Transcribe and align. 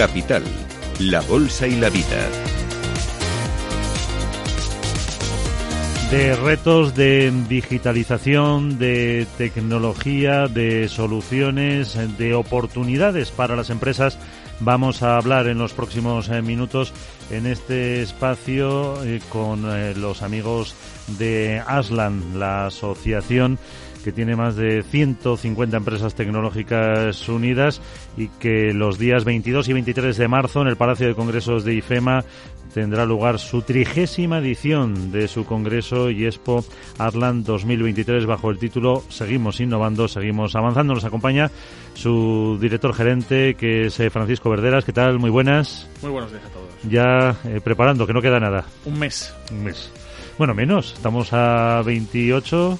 Capital, 0.00 0.42
la 0.98 1.20
Bolsa 1.20 1.66
y 1.66 1.76
la 1.76 1.90
Vida. 1.90 2.26
de 6.10 6.34
retos 6.34 6.94
de 6.96 7.30
digitalización, 7.48 8.78
de 8.78 9.26
tecnología, 9.36 10.48
de 10.48 10.88
soluciones, 10.88 11.96
de 12.16 12.34
oportunidades 12.34 13.30
para 13.30 13.54
las 13.54 13.68
empresas. 13.68 14.18
Vamos 14.58 15.02
a 15.02 15.18
hablar 15.18 15.46
en 15.48 15.58
los 15.58 15.74
próximos 15.74 16.30
eh, 16.30 16.40
minutos 16.40 16.94
en 17.30 17.46
este 17.46 18.00
espacio 18.02 19.04
eh, 19.04 19.20
con 19.28 19.70
eh, 19.70 19.94
los 19.94 20.22
amigos 20.22 20.74
de 21.18 21.62
Aslan, 21.64 22.40
la 22.40 22.66
asociación 22.66 23.58
que 24.02 24.12
tiene 24.12 24.36
más 24.36 24.56
de 24.56 24.82
150 24.82 25.76
empresas 25.76 26.14
tecnológicas 26.14 27.28
unidas 27.28 27.80
y 28.16 28.28
que 28.28 28.72
los 28.72 28.98
días 28.98 29.24
22 29.24 29.68
y 29.68 29.72
23 29.72 30.16
de 30.16 30.28
marzo 30.28 30.62
en 30.62 30.68
el 30.68 30.76
Palacio 30.76 31.06
de 31.06 31.14
Congresos 31.14 31.64
de 31.64 31.74
IFEMA 31.74 32.24
tendrá 32.72 33.04
lugar 33.04 33.38
su 33.38 33.62
trigésima 33.62 34.38
edición 34.38 35.12
de 35.12 35.28
su 35.28 35.44
Congreso 35.44 36.10
y 36.10 36.26
Expo 36.26 36.64
Arland 36.98 37.44
2023 37.44 38.26
bajo 38.26 38.50
el 38.50 38.58
título 38.58 39.02
Seguimos 39.08 39.60
innovando, 39.60 40.08
seguimos 40.08 40.54
avanzando. 40.56 40.94
Nos 40.94 41.04
acompaña 41.04 41.50
su 41.94 42.58
director 42.60 42.94
gerente, 42.94 43.54
que 43.54 43.86
es 43.86 44.00
eh, 44.00 44.10
Francisco 44.10 44.50
Verderas. 44.50 44.84
¿Qué 44.84 44.92
tal? 44.92 45.18
Muy 45.18 45.30
buenas. 45.30 45.88
Muy 46.02 46.10
buenos 46.10 46.30
días 46.30 46.44
a 46.44 46.48
todos. 46.48 46.68
Ya 46.88 47.36
eh, 47.44 47.60
preparando, 47.62 48.06
que 48.06 48.12
no 48.12 48.22
queda 48.22 48.40
nada. 48.40 48.64
Un 48.84 48.98
mes. 48.98 49.34
Un 49.50 49.64
mes. 49.64 49.90
Bueno, 50.38 50.54
menos. 50.54 50.94
Estamos 50.94 51.32
a 51.32 51.82
28. 51.84 52.78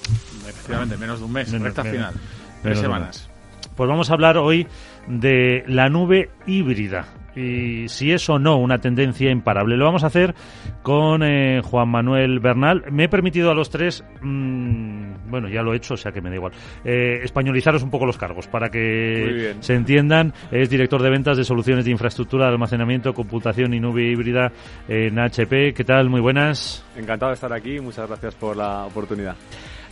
Efectivamente, 0.70 0.96
menos 0.96 1.18
de 1.18 1.24
un 1.24 1.32
mes. 1.32 1.52
recta 1.60 1.84
final. 1.84 2.14
Tres 2.62 2.78
semanas. 2.78 3.28
Pues 3.76 3.88
vamos 3.88 4.10
a 4.10 4.14
hablar 4.14 4.36
hoy 4.36 4.66
de 5.08 5.64
la 5.66 5.88
nube 5.88 6.30
híbrida 6.46 7.06
y 7.34 7.88
si 7.88 8.12
es 8.12 8.28
o 8.28 8.38
no 8.38 8.56
una 8.56 8.78
tendencia 8.78 9.30
imparable. 9.30 9.76
Lo 9.76 9.84
vamos 9.84 10.04
a 10.04 10.08
hacer 10.08 10.34
con 10.82 11.22
eh, 11.22 11.60
Juan 11.62 11.88
Manuel 11.88 12.40
Bernal. 12.40 12.84
Me 12.90 13.04
he 13.04 13.08
permitido 13.08 13.50
a 13.50 13.54
los 13.54 13.70
tres, 13.70 14.04
mmm, 14.20 15.30
bueno, 15.30 15.48
ya 15.48 15.62
lo 15.62 15.72
he 15.72 15.76
hecho, 15.76 15.94
o 15.94 15.96
sea 15.96 16.12
que 16.12 16.20
me 16.20 16.30
da 16.30 16.36
igual, 16.36 16.52
eh, 16.84 17.20
españolizaros 17.22 17.82
un 17.82 17.90
poco 17.90 18.06
los 18.06 18.18
cargos 18.18 18.46
para 18.46 18.68
que 18.68 19.54
se 19.60 19.74
entiendan. 19.74 20.32
Es 20.50 20.68
director 20.68 21.02
de 21.02 21.10
ventas 21.10 21.36
de 21.36 21.44
soluciones 21.44 21.84
de 21.84 21.90
infraestructura 21.90 22.46
de 22.46 22.52
almacenamiento, 22.52 23.14
computación 23.14 23.74
y 23.74 23.80
nube 23.80 24.10
híbrida 24.10 24.52
en 24.88 25.18
HP. 25.18 25.72
¿Qué 25.74 25.84
tal? 25.84 26.10
Muy 26.10 26.20
buenas. 26.20 26.84
Encantado 26.96 27.30
de 27.30 27.34
estar 27.34 27.52
aquí. 27.52 27.80
Muchas 27.80 28.08
gracias 28.08 28.34
por 28.34 28.56
la 28.56 28.84
oportunidad. 28.84 29.36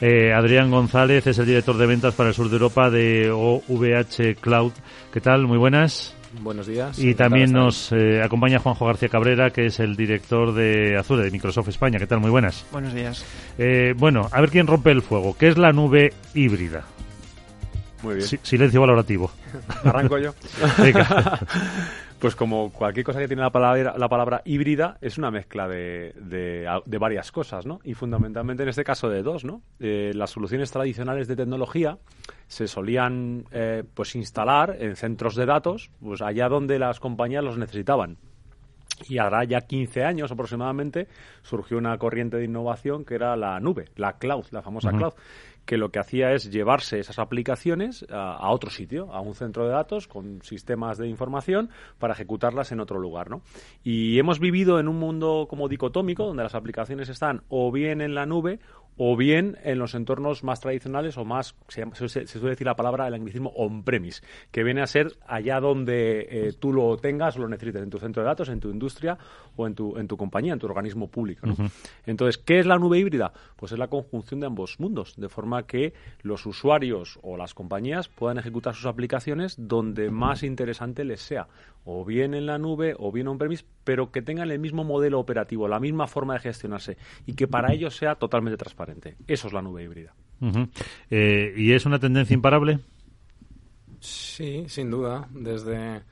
Eh, 0.01 0.33
Adrián 0.33 0.71
González 0.71 1.27
es 1.27 1.39
el 1.39 1.47
director 1.47 1.77
de 1.77 1.87
ventas 1.87 2.15
para 2.15 2.29
el 2.29 2.35
sur 2.35 2.49
de 2.49 2.55
Europa 2.55 2.91
de 2.91 3.31
OVH 3.31 4.37
Cloud. 4.41 4.73
¿Qué 5.13 5.21
tal? 5.21 5.47
Muy 5.47 5.59
buenas. 5.59 6.15
Buenos 6.41 6.67
días. 6.67 6.99
Y 6.99 7.15
también 7.15 7.53
nos 7.53 7.91
eh, 7.93 8.23
acompaña 8.23 8.59
Juanjo 8.59 8.87
García 8.87 9.09
Cabrera, 9.09 9.51
que 9.51 9.67
es 9.67 9.81
el 9.81 9.97
director 9.97 10.55
de 10.55 10.97
Azure, 10.97 11.25
de 11.25 11.31
Microsoft 11.31 11.69
España. 11.69 11.99
¿Qué 11.99 12.07
tal? 12.07 12.21
Muy 12.21 12.31
buenas. 12.31 12.65
Buenos 12.71 12.95
días. 12.95 13.25
Eh, 13.57 13.95
bueno, 13.97 14.29
a 14.31 14.41
ver 14.41 14.51
quién 14.51 14.67
rompe 14.67 14.91
el 14.91 15.03
fuego. 15.03 15.37
¿Qué 15.37 15.49
es 15.49 15.59
la 15.59 15.73
nube 15.73 16.13
híbrida? 16.35 16.85
Muy 18.03 18.17
bien. 18.17 18.29
silencio 18.43 18.81
valorativo. 18.81 19.33
Arranco 19.85 20.19
yo. 20.19 20.33
Pues 22.19 22.35
como 22.35 22.73
cualquier 22.73 23.07
cosa 23.07 23.21
que 23.21 23.29
tiene 23.29 23.43
la 23.43 23.51
palabra, 23.51 23.95
la 23.97 24.09
palabra 24.09 24.43
híbrida, 24.45 24.99
es 25.01 25.19
una 25.19 25.31
mezcla 25.31 25.69
de, 25.69 26.13
de, 26.17 26.99
varias 26.99 27.31
cosas, 27.31 27.65
¿no? 27.65 27.79
Y 27.85 27.95
fundamentalmente 27.95 28.65
en 28.65 28.69
este 28.71 28.83
caso 28.83 29.09
de 29.09 29.23
dos, 29.23 29.45
¿no? 29.45 29.63
Eh, 29.79 30.11
las 30.15 30.31
soluciones 30.31 30.73
tradicionales 30.73 31.29
de 31.29 31.37
tecnología 31.37 31.99
se 32.49 32.67
solían 32.67 33.45
eh, 33.53 33.85
pues 33.95 34.17
instalar 34.17 34.77
en 34.81 34.97
centros 34.97 35.37
de 35.37 35.47
datos, 35.47 35.93
pues 36.01 36.21
allá 36.21 36.49
donde 36.49 36.81
las 36.81 36.99
compañías 36.99 37.45
los 37.45 37.57
necesitaban. 37.57 38.19
Y 39.07 39.19
ahora 39.19 39.45
ya 39.45 39.61
15 39.61 40.03
años 40.03 40.33
aproximadamente 40.33 41.07
surgió 41.43 41.79
una 41.79 41.97
corriente 41.99 42.37
de 42.37 42.45
innovación 42.45 43.05
que 43.05 43.15
era 43.15 43.37
la 43.37 43.61
nube, 43.61 43.91
la 43.95 44.19
cloud, 44.19 44.47
la 44.51 44.63
famosa 44.63 44.91
cloud, 44.91 45.13
que 45.69 45.77
lo 45.77 45.91
que 45.91 45.99
hacía 45.99 46.33
es 46.33 46.51
llevarse 46.51 46.99
esas 46.99 47.19
aplicaciones 47.19 48.07
a, 48.09 48.51
otro 48.51 48.71
sitio, 48.71 49.13
a 49.13 49.21
un 49.21 49.35
centro 49.35 49.67
de 49.67 49.73
datos 49.73 50.09
con 50.09 50.41
sistemas 50.43 50.97
de 50.97 51.09
información 51.09 51.69
para 51.99 52.15
ejecutarlas 52.15 52.73
en 52.73 52.81
otro 52.81 52.99
lugar, 52.99 53.29
¿no? 53.29 53.43
Y 53.85 54.19
hemos 54.19 54.41
vivido 54.41 54.81
en 54.81 54.89
un 54.89 54.99
mundo 54.99 55.47
como 55.47 55.69
dicotómico 55.69 56.25
donde 56.25 56.43
las 56.43 56.55
aplicaciones 56.55 57.11
están 57.11 57.43
o 57.51 57.71
bien 57.71 58.01
en 58.01 58.15
la 58.15 58.25
nube 58.25 58.61
o 58.99 59.17
bien 59.17 59.57
en 59.63 59.79
los 59.79 59.95
entornos 59.95 60.43
más 60.43 60.61
tradicionales 60.61 61.17
o 61.17 61.25
más, 61.25 61.55
se, 61.69 61.85
suele 62.27 62.51
decir 62.51 62.67
la 62.67 62.75
palabra, 62.75 63.07
el 63.07 63.15
anglicismo 63.15 63.51
on-premise, 63.57 64.23
que 64.51 64.65
viene 64.65 64.83
a 64.83 64.87
ser 64.87 65.17
allá 65.27 65.61
donde 65.61 66.27
eh, 66.29 66.53
tú 66.59 66.73
lo 66.73 66.97
tengas 66.97 67.37
o 67.37 67.41
lo 67.41 67.49
necesites, 67.49 67.83
en 67.83 67.91
tu 67.91 67.99
centro 67.99 68.23
de 68.23 68.29
datos, 68.29 68.49
en 68.49 68.59
tu 68.59 68.71
industria 68.71 69.17
o 69.57 69.67
en 69.67 69.75
tu, 69.75 69.97
en 69.97 70.09
tu 70.09 70.17
compañía, 70.17 70.53
en 70.53 70.59
tu 70.59 70.67
organismo 70.67 71.09
público. 71.09 71.47
Entonces, 72.07 72.39
¿qué 72.39 72.59
es 72.59 72.67
la 72.67 72.77
nube 72.79 72.99
híbrida? 72.99 73.33
Pues 73.57 73.71
es 73.71 73.79
la 73.79 73.87
conjunción 73.87 74.41
de 74.41 74.47
ambos 74.47 74.81
mundos, 74.81 75.15
de 75.17 75.29
forma 75.29 75.65
que 75.65 75.95
los 76.23 76.45
usuarios 76.45 77.21
o 77.23 77.37
las 77.37 77.55
compañías 77.55 78.09
puedan 78.09 78.39
ejecutar 78.39 78.75
sus 78.75 78.87
aplicaciones 78.87 79.55
donde 79.57 80.11
más 80.11 80.43
interesante 80.43 81.05
les 81.05 81.21
sea, 81.21 81.47
o 81.85 82.05
bien 82.05 82.35
en 82.35 82.47
la 82.47 82.59
nube 82.59 82.97
o 82.99 83.13
bien 83.13 83.29
on-premise, 83.29 83.65
pero 83.85 84.11
que 84.11 84.23
tengan 84.23 84.51
el 84.51 84.59
mismo 84.59 84.83
modelo 84.85 85.21
operativo, 85.21 85.69
la 85.69 85.81
misma 85.81 86.07
forma 86.07 86.35
de 86.35 86.41
gestionarse 86.41 86.99
y 87.27 87.35
que 87.35 87.47
para 87.47 87.73
ellos 87.73 87.97
sea 87.97 88.17
totalmente 88.17 88.57
transparente. 88.57 88.88
Eso 89.27 89.47
es 89.49 89.53
la 89.53 89.63
nube 89.63 89.83
híbrida. 89.83 90.15
Eh, 91.11 91.55
¿Y 91.57 91.73
es 91.73 91.85
una 91.87 91.99
tendencia 91.99 92.35
imparable? 92.35 92.79
Sí, 94.01 94.65
sin 94.69 94.91
duda. 94.91 95.29
Desde, 95.33 96.03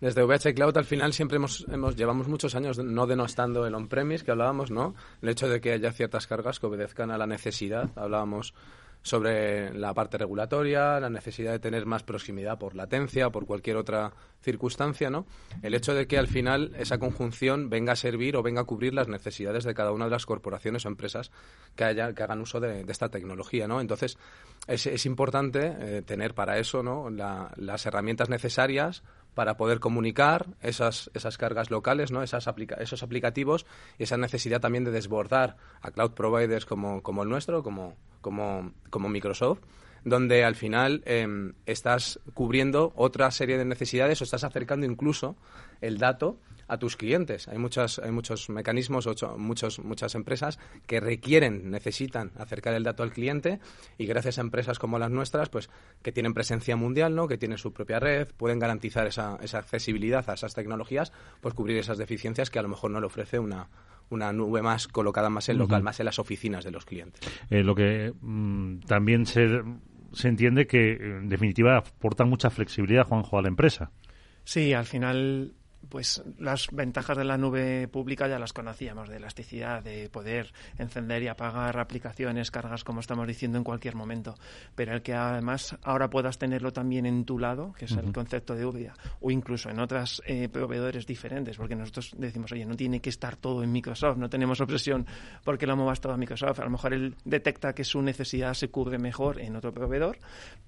desde 0.00 0.24
VH 0.24 0.54
Cloud 0.54 0.76
al 0.76 0.84
final 0.84 1.12
siempre 1.12 1.36
hemos, 1.36 1.66
hemos 1.70 1.96
llevamos 1.96 2.28
muchos 2.28 2.54
años 2.54 2.78
no 2.78 3.06
denostando 3.06 3.66
el 3.66 3.74
on-premise 3.74 4.24
que 4.24 4.30
hablábamos, 4.30 4.70
¿no? 4.70 4.94
El 5.20 5.28
hecho 5.28 5.48
de 5.48 5.60
que 5.60 5.72
haya 5.72 5.92
ciertas 5.92 6.26
cargas 6.26 6.58
que 6.58 6.66
obedezcan 6.66 7.10
a 7.10 7.18
la 7.18 7.26
necesidad. 7.26 7.90
Hablábamos 7.96 8.54
sobre 9.02 9.72
la 9.74 9.94
parte 9.94 10.18
regulatoria, 10.18 11.00
la 11.00 11.10
necesidad 11.10 11.52
de 11.52 11.58
tener 11.58 11.86
más 11.86 12.02
proximidad 12.02 12.58
por 12.58 12.74
latencia 12.74 13.30
por 13.30 13.46
cualquier 13.46 13.76
otra 13.76 14.12
circunstancia, 14.42 15.10
¿no? 15.10 15.26
El 15.62 15.74
hecho 15.74 15.94
de 15.94 16.06
que 16.06 16.18
al 16.18 16.28
final 16.28 16.74
esa 16.78 16.98
conjunción 16.98 17.70
venga 17.70 17.92
a 17.92 17.96
servir 17.96 18.36
o 18.36 18.42
venga 18.42 18.62
a 18.62 18.64
cubrir 18.64 18.94
las 18.94 19.08
necesidades 19.08 19.64
de 19.64 19.74
cada 19.74 19.92
una 19.92 20.04
de 20.04 20.10
las 20.10 20.26
corporaciones 20.26 20.84
o 20.84 20.88
empresas 20.88 21.30
que, 21.74 21.84
haya, 21.84 22.12
que 22.12 22.22
hagan 22.22 22.40
uso 22.40 22.60
de, 22.60 22.84
esta 22.88 23.08
tecnología, 23.08 23.66
¿no? 23.66 23.80
Entonces, 23.80 24.18
es, 24.66 24.86
es 24.86 25.06
importante 25.06 25.74
eh, 25.78 26.02
tener 26.02 26.34
para 26.34 26.58
eso, 26.58 26.82
¿no? 26.82 27.08
las 27.10 27.86
herramientas 27.86 28.28
necesarias 28.28 29.02
para 29.38 29.56
poder 29.56 29.78
comunicar 29.78 30.48
esas, 30.62 31.12
esas 31.14 31.38
cargas 31.38 31.70
locales, 31.70 32.10
¿no? 32.10 32.24
Esas 32.24 32.48
esos 32.80 33.04
aplicativos 33.04 33.66
y 33.96 34.02
esa 34.02 34.16
necesidad 34.16 34.60
también 34.60 34.82
de 34.82 34.90
desbordar 34.90 35.56
a 35.80 35.92
cloud 35.92 36.10
providers 36.10 36.66
como, 36.66 37.04
como 37.04 37.22
el 37.22 37.28
nuestro, 37.28 37.62
como, 37.62 37.94
como, 38.20 38.72
como 38.90 39.08
Microsoft, 39.08 39.60
donde 40.08 40.44
al 40.44 40.54
final 40.54 41.02
em, 41.06 41.54
estás 41.66 42.20
cubriendo 42.34 42.92
otra 42.96 43.30
serie 43.30 43.58
de 43.58 43.64
necesidades 43.64 44.20
o 44.20 44.24
estás 44.24 44.44
acercando 44.44 44.86
incluso 44.86 45.36
el 45.80 45.98
dato 45.98 46.38
a 46.68 46.78
tus 46.78 46.96
clientes. 46.96 47.48
Hay, 47.48 47.58
muchas, 47.58 47.98
hay 47.98 48.12
muchos 48.12 48.50
mecanismos, 48.50 49.06
ocho, 49.06 49.36
muchos, 49.38 49.78
muchas 49.78 50.14
empresas 50.14 50.58
que 50.86 51.00
requieren, 51.00 51.70
necesitan 51.70 52.30
acercar 52.36 52.74
el 52.74 52.84
dato 52.84 53.02
al 53.02 53.10
cliente 53.10 53.58
y 53.96 54.06
gracias 54.06 54.38
a 54.38 54.42
empresas 54.42 54.78
como 54.78 54.98
las 54.98 55.10
nuestras, 55.10 55.48
pues 55.48 55.70
que 56.02 56.12
tienen 56.12 56.34
presencia 56.34 56.76
mundial, 56.76 57.14
¿no? 57.14 57.26
que 57.26 57.38
tienen 57.38 57.58
su 57.58 57.72
propia 57.72 57.98
red, 57.98 58.28
pueden 58.36 58.58
garantizar 58.58 59.06
esa, 59.06 59.38
esa 59.42 59.58
accesibilidad 59.58 60.28
a 60.28 60.34
esas 60.34 60.54
tecnologías, 60.54 61.12
pues 61.40 61.54
cubrir 61.54 61.78
esas 61.78 61.98
deficiencias 61.98 62.50
que 62.50 62.58
a 62.58 62.62
lo 62.62 62.68
mejor 62.68 62.90
no 62.90 63.00
le 63.00 63.06
ofrece 63.06 63.38
una, 63.38 63.68
una 64.10 64.32
nube 64.32 64.62
más 64.62 64.88
colocada 64.88 65.30
más 65.30 65.48
en 65.48 65.58
local, 65.58 65.82
más 65.82 66.00
en 66.00 66.06
las 66.06 66.18
oficinas 66.18 66.64
de 66.64 66.70
los 66.70 66.84
clientes. 66.84 67.20
Eh, 67.50 67.62
lo 67.62 67.74
que 67.74 68.12
mm, 68.20 68.80
también 68.80 69.26
se, 69.26 69.62
se 70.12 70.28
entiende 70.28 70.66
que, 70.66 70.92
en 70.92 71.28
definitiva, 71.28 71.76
aporta 71.78 72.24
mucha 72.24 72.50
flexibilidad, 72.50 73.06
Juanjo, 73.06 73.38
a 73.38 73.42
la 73.42 73.48
empresa. 73.48 73.90
Sí, 74.44 74.72
al 74.72 74.86
final 74.86 75.52
pues 75.88 76.22
las 76.38 76.68
ventajas 76.72 77.16
de 77.16 77.24
la 77.24 77.38
nube 77.38 77.88
pública 77.88 78.28
ya 78.28 78.38
las 78.38 78.52
conocíamos, 78.52 79.08
de 79.08 79.16
elasticidad, 79.16 79.82
de 79.82 80.08
poder 80.08 80.52
encender 80.78 81.22
y 81.22 81.28
apagar 81.28 81.78
aplicaciones, 81.78 82.50
cargas, 82.50 82.84
como 82.84 83.00
estamos 83.00 83.26
diciendo, 83.26 83.58
en 83.58 83.64
cualquier 83.64 83.94
momento. 83.94 84.34
Pero 84.74 84.94
el 84.94 85.02
que 85.02 85.14
además 85.14 85.76
ahora 85.82 86.10
puedas 86.10 86.38
tenerlo 86.38 86.72
también 86.72 87.06
en 87.06 87.24
tu 87.24 87.38
lado, 87.38 87.72
que 87.72 87.86
es 87.86 87.92
el 87.92 88.12
concepto 88.12 88.54
de 88.54 88.64
UBIA, 88.64 88.94
o 89.20 89.30
incluso 89.30 89.70
en 89.70 89.80
otros 89.80 90.22
eh, 90.26 90.48
proveedores 90.48 91.06
diferentes, 91.06 91.56
porque 91.56 91.74
nosotros 91.74 92.14
decimos, 92.16 92.52
oye, 92.52 92.64
no 92.64 92.76
tiene 92.76 93.00
que 93.00 93.10
estar 93.10 93.36
todo 93.36 93.62
en 93.62 93.72
Microsoft, 93.72 94.16
no 94.16 94.28
tenemos 94.28 94.60
obsesión 94.60 95.06
porque 95.44 95.66
lo 95.66 95.76
movas 95.76 96.00
todo 96.00 96.12
a 96.12 96.16
Microsoft. 96.16 96.60
A 96.60 96.64
lo 96.64 96.70
mejor 96.70 96.94
él 96.94 97.14
detecta 97.24 97.72
que 97.72 97.84
su 97.84 98.02
necesidad 98.02 98.54
se 98.54 98.68
cubre 98.68 98.98
mejor 98.98 99.40
en 99.40 99.56
otro 99.56 99.72
proveedor, 99.72 100.18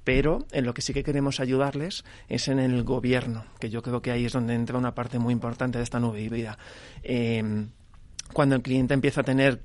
pero 0.05 0.47
en 0.53 0.65
lo 0.65 0.75
que 0.75 0.83
sí 0.83 0.93
que 0.93 1.03
queremos 1.03 1.41
ayudarles 1.41 2.05
es 2.29 2.49
en 2.49 2.59
el 2.59 2.83
gobierno, 2.85 3.45
que 3.59 3.71
yo 3.71 3.83
creo 3.83 4.03
que 4.03 4.11
ahí 4.11 4.25
es 4.25 4.33
donde 4.33 4.55
entra 4.55 4.79
una 4.79 4.95
parte 4.95 5.10
muy 5.19 5.33
importante 5.33 5.79
de 5.79 5.85
esta 5.85 6.01
nube 6.01 6.21
híbrida. 6.21 6.59
Eh, 7.03 7.67
cuando 8.33 8.55
el 8.55 8.63
cliente 8.63 8.95
empieza 8.95 9.23
a 9.23 9.25
tener 9.25 9.61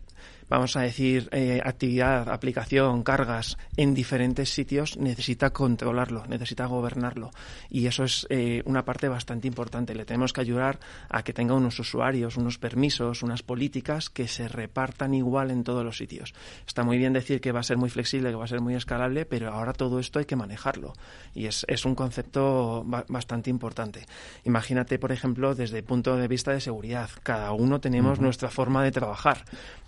vamos 0.49 0.75
a 0.75 0.81
decir, 0.81 1.29
eh, 1.31 1.61
actividad, 1.63 2.29
aplicación, 2.29 3.03
cargas 3.03 3.57
en 3.77 3.93
diferentes 3.93 4.49
sitios, 4.49 4.97
necesita 4.97 5.51
controlarlo, 5.51 6.25
necesita 6.27 6.65
gobernarlo. 6.65 7.31
Y 7.69 7.87
eso 7.87 8.03
es 8.03 8.27
eh, 8.29 8.61
una 8.65 8.85
parte 8.85 9.07
bastante 9.09 9.47
importante. 9.47 9.95
Le 9.95 10.05
tenemos 10.05 10.33
que 10.33 10.41
ayudar 10.41 10.79
a 11.09 11.23
que 11.23 11.33
tenga 11.33 11.53
unos 11.53 11.79
usuarios, 11.79 12.37
unos 12.37 12.57
permisos, 12.57 13.23
unas 13.23 13.43
políticas 13.43 14.09
que 14.09 14.27
se 14.27 14.47
repartan 14.47 15.13
igual 15.13 15.51
en 15.51 15.63
todos 15.63 15.83
los 15.83 15.97
sitios. 15.97 16.33
Está 16.65 16.83
muy 16.83 16.97
bien 16.97 17.13
decir 17.13 17.41
que 17.41 17.51
va 17.51 17.61
a 17.61 17.63
ser 17.63 17.77
muy 17.77 17.89
flexible, 17.89 18.29
que 18.29 18.35
va 18.35 18.45
a 18.45 18.47
ser 18.47 18.61
muy 18.61 18.75
escalable, 18.75 19.25
pero 19.25 19.51
ahora 19.51 19.73
todo 19.73 19.99
esto 19.99 20.19
hay 20.19 20.25
que 20.25 20.35
manejarlo. 20.35 20.93
Y 21.33 21.47
es, 21.47 21.65
es 21.67 21.85
un 21.85 21.95
concepto 21.95 22.83
bastante 23.07 23.49
importante. 23.49 24.05
Imagínate, 24.43 24.99
por 24.99 25.11
ejemplo, 25.11 25.55
desde 25.55 25.79
el 25.79 25.83
punto 25.83 26.15
de 26.15 26.27
vista 26.27 26.51
de 26.51 26.61
seguridad. 26.61 27.09
Cada 27.23 27.51
uno 27.51 27.79
tenemos 27.79 28.19
nuestra 28.19 28.49
forma 28.49 28.83
de 28.83 28.91
trabajar. 28.91 29.45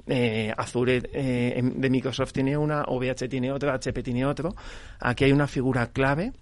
Eh, 0.10 0.54
Azure 0.56 1.02
eh, 1.12 1.62
de 1.62 1.90
Microsoft 1.90 2.32
tiene 2.32 2.58
una, 2.58 2.84
OVH 2.84 3.28
tiene 3.30 3.52
otra, 3.52 3.74
HP 3.74 4.04
tiene 4.04 4.26
otro. 4.26 4.56
Aquí 5.00 5.26
hay 5.26 5.32
una 5.32 5.48
figura 5.48 5.88
clave 5.88 6.34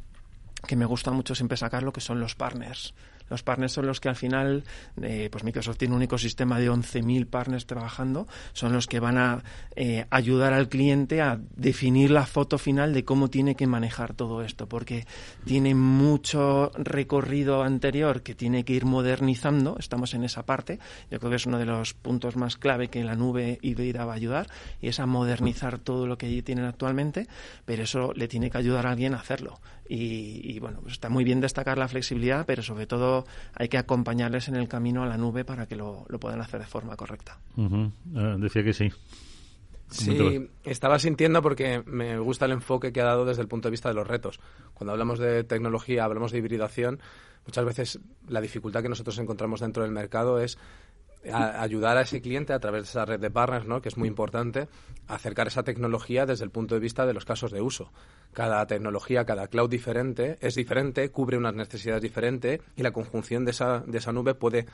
que 0.67 0.75
me 0.75 0.85
gusta 0.85 1.11
mucho 1.11 1.35
siempre 1.35 1.57
sacarlo, 1.57 1.91
que 1.91 2.01
son 2.01 2.19
los 2.19 2.35
partners. 2.35 2.93
Los 3.29 3.43
partners 3.43 3.73
son 3.73 3.87
los 3.87 3.99
que 3.99 4.09
al 4.09 4.15
final, 4.15 4.63
eh, 5.01 5.29
pues 5.31 5.43
Microsoft 5.43 5.77
tiene 5.77 5.95
un 5.95 6.01
ecosistema 6.01 6.59
de 6.59 6.69
11.000 6.69 7.25
partners 7.27 7.65
trabajando, 7.65 8.27
son 8.53 8.73
los 8.73 8.87
que 8.87 8.99
van 8.99 9.17
a 9.17 9.43
eh, 9.75 10.05
ayudar 10.09 10.53
al 10.53 10.69
cliente 10.69 11.21
a 11.21 11.39
definir 11.55 12.11
la 12.11 12.25
foto 12.25 12.57
final 12.57 12.93
de 12.93 13.03
cómo 13.03 13.29
tiene 13.29 13.55
que 13.55 13.67
manejar 13.67 14.13
todo 14.13 14.41
esto, 14.43 14.67
porque 14.67 15.05
tiene 15.45 15.75
mucho 15.75 16.71
recorrido 16.75 17.63
anterior 17.63 18.21
que 18.21 18.35
tiene 18.35 18.63
que 18.63 18.73
ir 18.73 18.85
modernizando, 18.85 19.77
estamos 19.79 20.13
en 20.13 20.23
esa 20.23 20.45
parte, 20.45 20.79
yo 21.09 21.19
creo 21.19 21.29
que 21.31 21.37
es 21.37 21.45
uno 21.45 21.57
de 21.57 21.65
los 21.65 21.93
puntos 21.93 22.35
más 22.35 22.57
clave 22.57 22.89
que 22.89 23.03
la 23.03 23.15
nube 23.15 23.59
híbrida 23.61 24.05
va 24.05 24.13
a 24.13 24.17
ayudar, 24.17 24.47
y 24.81 24.87
es 24.87 24.99
a 24.99 25.05
modernizar 25.05 25.79
todo 25.79 26.07
lo 26.07 26.17
que 26.17 26.41
tienen 26.41 26.65
actualmente, 26.65 27.27
pero 27.65 27.83
eso 27.83 28.13
le 28.13 28.27
tiene 28.27 28.49
que 28.49 28.57
ayudar 28.57 28.87
a 28.87 28.91
alguien 28.91 29.13
a 29.13 29.19
hacerlo. 29.19 29.59
Y, 29.87 30.59
bueno, 30.59 30.79
pues 30.81 30.93
está 30.93 31.09
muy 31.09 31.23
bien 31.23 31.41
destacar 31.41 31.77
la 31.77 31.87
flexibilidad, 31.87 32.45
pero 32.45 32.63
sobre 32.63 32.87
todo 32.87 33.25
hay 33.53 33.69
que 33.69 33.77
acompañarles 33.77 34.47
en 34.47 34.55
el 34.55 34.67
camino 34.67 35.03
a 35.03 35.05
la 35.05 35.17
nube 35.17 35.45
para 35.45 35.67
que 35.67 35.75
lo, 35.75 36.05
puedan 36.19 36.41
hacer 36.41 36.59
de 36.59 36.65
forma 36.65 36.95
correcta. 36.95 37.37
Eh, 37.57 38.35
decía 38.39 38.63
que 38.63 38.73
sí. 38.73 38.89
Sí, 39.89 40.49
estaba 40.63 40.97
sintiendo 40.97 41.41
porque 41.41 41.83
me 41.85 42.17
gusta 42.17 42.45
el 42.45 42.53
enfoque 42.53 42.91
que 42.91 43.01
ha 43.01 43.05
dado 43.05 43.25
desde 43.25 43.43
el 43.43 43.47
punto 43.47 43.67
de 43.67 43.71
vista 43.71 43.89
de 43.89 43.95
los 43.95 44.07
retos. 44.07 44.39
Cuando 44.73 44.91
hablamos 44.91 45.19
de 45.19 45.43
tecnología, 45.43 46.03
hablamos 46.03 46.31
de 46.31 46.39
hibridación, 46.39 46.99
muchas 47.45 47.65
veces 47.65 47.99
la 48.27 48.41
dificultad 48.41 48.81
que 48.81 48.89
nosotros 48.89 49.17
encontramos 49.19 49.59
dentro 49.59 49.83
del 49.83 49.91
mercado 49.91 50.39
es 50.39 50.57
ayudar 51.33 51.97
a 51.97 52.01
ese 52.01 52.21
cliente 52.21 52.53
a 52.53 52.59
través 52.59 52.83
de 52.83 52.89
esa 52.89 53.05
red 53.05 53.19
de 53.19 53.31
partners, 53.31 53.65
¿no? 53.65 53.81
que 53.81 53.89
es 53.89 53.97
muy 53.97 54.07
importante, 54.07 54.67
a 55.07 55.15
acercar 55.15 55.47
esa 55.47 55.63
tecnología 55.63 56.25
desde 56.25 56.45
el 56.45 56.51
punto 56.51 56.75
de 56.75 56.81
vista 56.81 57.05
de 57.05 57.13
los 57.13 57.25
casos 57.25 57.51
de 57.51 57.61
uso. 57.61 57.91
Cada 58.33 58.65
tecnología, 58.67 59.25
cada 59.25 59.47
cloud 59.47 59.69
diferente 59.69 60.37
es 60.41 60.55
diferente, 60.55 61.09
cubre 61.09 61.37
unas 61.37 61.55
necesidades 61.55 62.01
diferentes 62.01 62.61
y 62.75 62.83
la 62.83 62.91
conjunción 62.91 63.45
de 63.45 63.51
esa, 63.51 63.79
de 63.85 63.97
esa 63.97 64.11
nube 64.11 64.35
puede 64.35 64.65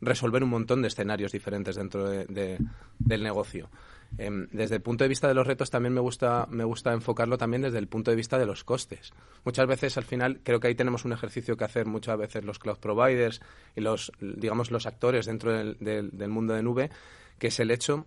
resolver 0.00 0.42
un 0.42 0.50
montón 0.50 0.82
de 0.82 0.88
escenarios 0.88 1.32
diferentes 1.32 1.76
dentro 1.76 2.08
de, 2.08 2.58
del 2.98 3.22
negocio. 3.22 3.68
Em, 4.16 4.48
desde 4.52 4.76
el 4.76 4.82
punto 4.82 5.04
de 5.04 5.08
vista 5.08 5.28
de 5.28 5.34
los 5.34 5.46
retos 5.46 5.70
también 5.70 5.92
me 5.92 6.00
gusta, 6.00 6.46
me 6.50 6.64
gusta 6.64 6.92
enfocarlo 6.92 7.36
también 7.36 7.62
desde 7.62 7.78
el 7.78 7.88
punto 7.88 8.10
de 8.10 8.16
vista 8.16 8.38
de 8.38 8.46
los 8.46 8.64
costes. 8.64 9.12
Muchas 9.44 9.66
veces 9.66 9.96
al 9.98 10.04
final 10.04 10.40
creo 10.42 10.60
que 10.60 10.68
ahí 10.68 10.74
tenemos 10.74 11.04
un 11.04 11.12
ejercicio 11.12 11.56
que 11.56 11.64
hacer 11.64 11.86
muchas 11.86 12.16
veces 12.16 12.44
los 12.44 12.58
cloud 12.58 12.78
providers 12.78 13.40
y 13.76 13.80
los, 13.80 14.12
digamos, 14.20 14.70
los 14.70 14.86
actores 14.86 15.26
dentro 15.26 15.52
del, 15.52 15.76
del, 15.78 16.28
mundo 16.28 16.54
de 16.54 16.62
nube, 16.62 16.90
que 17.38 17.48
es 17.48 17.60
el 17.60 17.70
hecho 17.70 18.06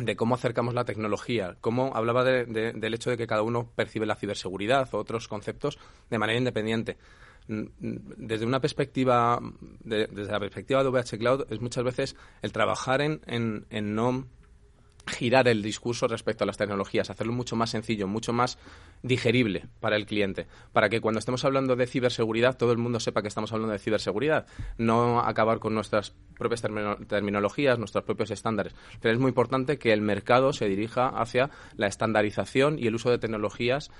de 0.00 0.16
cómo 0.16 0.34
acercamos 0.34 0.74
la 0.74 0.84
tecnología, 0.84 1.56
cómo 1.60 1.92
hablaba 1.94 2.24
del 2.24 2.94
hecho 2.94 3.10
de 3.10 3.16
que 3.16 3.26
cada 3.26 3.42
uno 3.42 3.70
percibe 3.74 4.06
la 4.06 4.16
ciberseguridad 4.16 4.88
o 4.92 4.98
otros 4.98 5.28
conceptos 5.28 5.78
de 6.08 6.18
manera 6.18 6.38
independiente 6.38 6.96
desde 7.48 8.44
una 8.44 8.60
perspectiva, 8.60 9.40
desde 9.80 10.30
la 10.30 10.38
perspectiva 10.38 10.82
de 10.82 10.90
VH 10.90 11.18
Cloud, 11.18 11.46
es 11.50 11.60
muchas 11.60 11.82
veces 11.82 12.16
el 12.42 12.52
trabajar 12.52 13.00
en, 13.00 13.20
en, 13.26 13.94
no 13.94 14.26
girar 15.08 15.48
el 15.48 15.62
discurso 15.62 16.06
respecto 16.06 16.44
a 16.44 16.46
las 16.46 16.56
tecnologías, 16.56 17.10
hacerlo 17.10 17.32
mucho 17.32 17.56
más 17.56 17.70
sencillo, 17.70 18.06
mucho 18.06 18.32
más 18.32 18.58
digerible 19.02 19.66
para 19.80 19.96
el 19.96 20.06
cliente, 20.06 20.46
para 20.72 20.88
que 20.88 21.00
cuando 21.00 21.18
estemos 21.18 21.44
hablando 21.44 21.76
de 21.76 21.86
ciberseguridad 21.86 22.56
todo 22.56 22.72
el 22.72 22.78
mundo 22.78 23.00
sepa 23.00 23.22
que 23.22 23.28
estamos 23.28 23.52
hablando 23.52 23.72
de 23.72 23.78
ciberseguridad, 23.78 24.46
no 24.76 25.20
acabar 25.20 25.58
con 25.58 25.74
nuestras 25.74 26.14
propias 26.38 26.62
terminologías, 26.62 27.78
nuestros 27.78 28.04
propios 28.04 28.30
estándares. 28.30 28.74
Pero 29.00 29.14
es 29.14 29.20
muy 29.20 29.30
importante 29.30 29.78
que 29.78 29.92
el 29.92 30.00
mercado 30.00 30.52
se 30.52 30.68
dirija 30.68 31.08
hacia 31.08 31.50
la 31.76 31.86
estandarización 31.86 32.78
y 32.78 32.86
el 32.86 32.94
uso 32.94 33.10
de 33.10 33.18
tecnologías 33.18 33.90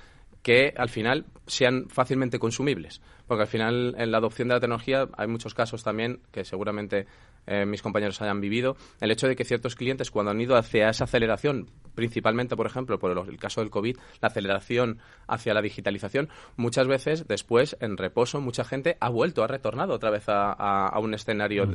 que 0.41 0.73
al 0.77 0.89
final 0.89 1.25
sean 1.47 1.87
fácilmente 1.89 2.39
consumibles. 2.39 3.01
Porque 3.27 3.43
al 3.43 3.47
final 3.47 3.95
en 3.97 4.11
la 4.11 4.17
adopción 4.17 4.47
de 4.47 4.55
la 4.55 4.59
tecnología 4.59 5.07
hay 5.17 5.27
muchos 5.27 5.53
casos 5.53 5.83
también 5.83 6.21
que 6.31 6.45
seguramente 6.45 7.05
eh, 7.45 7.65
mis 7.65 7.81
compañeros 7.81 8.21
hayan 8.21 8.41
vivido. 8.41 8.77
El 9.01 9.11
hecho 9.11 9.27
de 9.27 9.35
que 9.35 9.43
ciertos 9.45 9.75
clientes 9.75 10.11
cuando 10.11 10.31
han 10.31 10.39
ido 10.39 10.55
hacia 10.55 10.89
esa 10.89 11.05
aceleración, 11.05 11.69
principalmente 11.95 12.55
por 12.55 12.67
ejemplo 12.67 12.99
por 12.99 13.11
el, 13.27 13.37
caso 13.37 13.61
del 13.61 13.69
COVID, 13.69 13.97
la 14.21 14.27
aceleración 14.27 14.99
hacia 15.27 15.53
la 15.53 15.61
digitalización, 15.61 16.29
muchas 16.57 16.87
veces 16.87 17.27
después 17.27 17.75
en 17.79 17.97
reposo 17.97 18.39
mucha 18.39 18.63
gente 18.63 18.97
ha 18.99 19.09
vuelto, 19.09 19.43
ha 19.43 19.47
retornado 19.47 19.93
otra 19.93 20.11
vez 20.11 20.25
a, 20.27 20.97
un 20.99 21.13
escenario, 21.13 21.69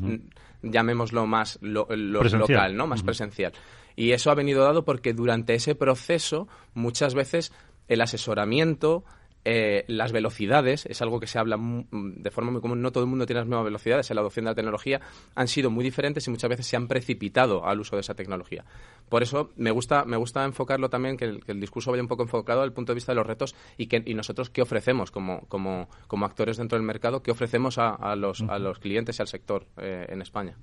llamémoslo 0.62 1.26
más 1.26 1.58
local, 1.61 2.76
¿no? 2.76 2.87
más 2.87 3.02
presencial. 3.02 3.52
Y 3.96 4.12
eso 4.12 4.31
ha 4.31 4.34
venido 4.34 4.64
dado 4.64 4.84
porque 4.84 5.12
durante 5.12 5.55
ese 5.55 5.75
proceso 5.75 6.49
muchas 6.75 7.14
veces 7.14 7.52
el 7.88 8.00
asesoramiento, 8.00 9.04
eh, 9.46 9.84
las 9.88 10.10
velocidades, 10.12 10.86
es 10.86 11.02
algo 11.02 11.20
que 11.20 11.26
se 11.26 11.38
habla 11.38 11.58
de 11.58 12.31
forma 12.31 12.50
muy 12.50 12.62
común, 12.62 12.81
no 12.81 12.92
todo 12.92 13.04
el 13.04 13.10
mundo 13.10 13.26
tiene 13.26 13.40
las 13.40 13.46
mismas 13.46 13.64
velocidades 13.64 14.10
en 14.10 14.14
la 14.14 14.22
adopción 14.22 14.46
de 14.46 14.52
la 14.52 14.54
tecnología, 14.54 15.02
han 15.34 15.48
sido 15.48 15.70
muy 15.70 15.84
diferentes 15.84 16.26
y 16.26 16.31
muchas 16.31 16.48
veces 16.48 16.66
se 16.66 16.76
han 16.76 16.88
precipitado 16.88 17.66
al 17.66 17.78
uso 17.78 17.96
de 17.96 18.00
esa 18.00 18.14
tecnología. 18.14 18.64
Por 19.10 19.22
eso 19.22 19.50
me 19.56 19.70
gusta, 19.70 20.06
me 20.06 20.16
gusta 20.16 20.44
enfocarlo 20.44 20.88
también, 20.88 21.19
que 21.19 21.26
el, 21.46 21.60
discurso 21.60 21.90
vaya 21.90 22.02
un 22.02 22.08
poco 22.08 22.22
enfocado 22.22 22.62
al 22.62 22.72
punto 22.72 22.92
de 22.92 22.94
vista 22.94 23.12
de 23.12 23.16
los 23.16 23.26
retos 23.26 23.54
y, 23.76 23.87
que, 23.87 24.02
y 24.06 24.14
nosotros 24.14 24.48
qué 24.48 24.62
ofrecemos 24.62 25.10
como, 25.10 25.42
como, 25.48 25.90
como 26.06 26.25
actores 26.25 26.56
dentro 26.56 26.78
del 26.78 26.87
mercado, 26.87 27.22
qué 27.22 27.30
ofrecemos 27.30 27.76
a, 27.76 28.16
los, 28.16 28.40
a 28.42 28.59
los 28.59 28.78
clientes 28.78 29.18
y 29.18 29.23
al 29.23 29.28
sector 29.28 29.66
eh, 29.76 30.06
en 30.09 30.23
España 30.23 30.56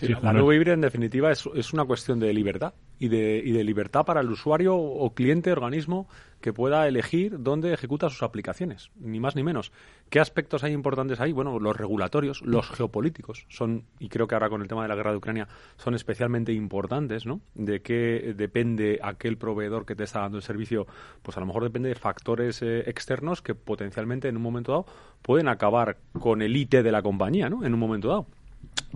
la 0.00 0.32
nube 0.32 0.56
híbrida, 0.56 0.74
en 0.74 0.80
definitiva, 0.80 1.30
es, 1.30 1.48
es, 1.54 1.72
una 1.72 1.84
cuestión 1.84 2.18
de 2.18 2.32
libertad 2.32 2.74
y 2.98 3.08
de, 3.08 3.40
y 3.44 3.52
de 3.52 3.64
libertad 3.64 4.04
para 4.04 4.20
el 4.20 4.30
usuario 4.30 4.76
o 4.76 5.14
cliente, 5.14 5.52
organismo, 5.52 6.08
que 6.40 6.52
pueda 6.52 6.86
elegir 6.86 7.36
dónde 7.40 7.72
ejecuta 7.72 8.10
sus 8.10 8.22
aplicaciones, 8.22 8.90
ni 9.00 9.18
más 9.18 9.34
ni 9.34 9.42
menos. 9.42 9.72
¿Qué 10.10 10.20
aspectos 10.20 10.62
hay 10.62 10.72
importantes 10.72 11.20
ahí? 11.20 11.32
Bueno, 11.32 11.58
los 11.58 11.76
regulatorios, 11.76 12.42
los 12.42 12.68
geopolíticos, 12.68 13.46
son, 13.48 13.84
y 13.98 14.08
creo 14.08 14.26
que 14.26 14.34
ahora 14.34 14.50
con 14.50 14.60
el 14.60 14.68
tema 14.68 14.82
de 14.82 14.88
la 14.88 14.94
guerra 14.94 15.12
de 15.12 15.16
Ucrania, 15.16 15.48
son 15.78 15.94
especialmente 15.94 16.52
importantes, 16.52 17.24
¿no? 17.24 17.40
De 17.54 17.80
qué 17.80 18.34
depende 18.36 19.00
aquel 19.02 19.38
proveedor 19.38 19.86
que 19.86 19.96
te 19.96 20.04
está 20.04 20.20
dando 20.20 20.36
el 20.36 20.42
servicio, 20.42 20.86
pues 21.22 21.36
a 21.36 21.40
lo 21.40 21.46
mejor 21.46 21.62
depende 21.62 21.88
de 21.88 21.94
factores 21.94 22.60
eh, 22.60 22.80
externos 22.90 23.40
que 23.40 23.54
potencialmente 23.54 24.28
en 24.28 24.36
un 24.36 24.42
momento 24.42 24.72
dado 24.72 24.86
pueden 25.22 25.48
acabar 25.48 25.96
con 26.18 26.42
el 26.42 26.54
IT 26.54 26.72
de 26.72 26.92
la 26.92 27.00
compañía, 27.00 27.48
¿no? 27.48 27.64
En 27.64 27.72
un 27.72 27.80
momento 27.80 28.08
dado 28.08 28.26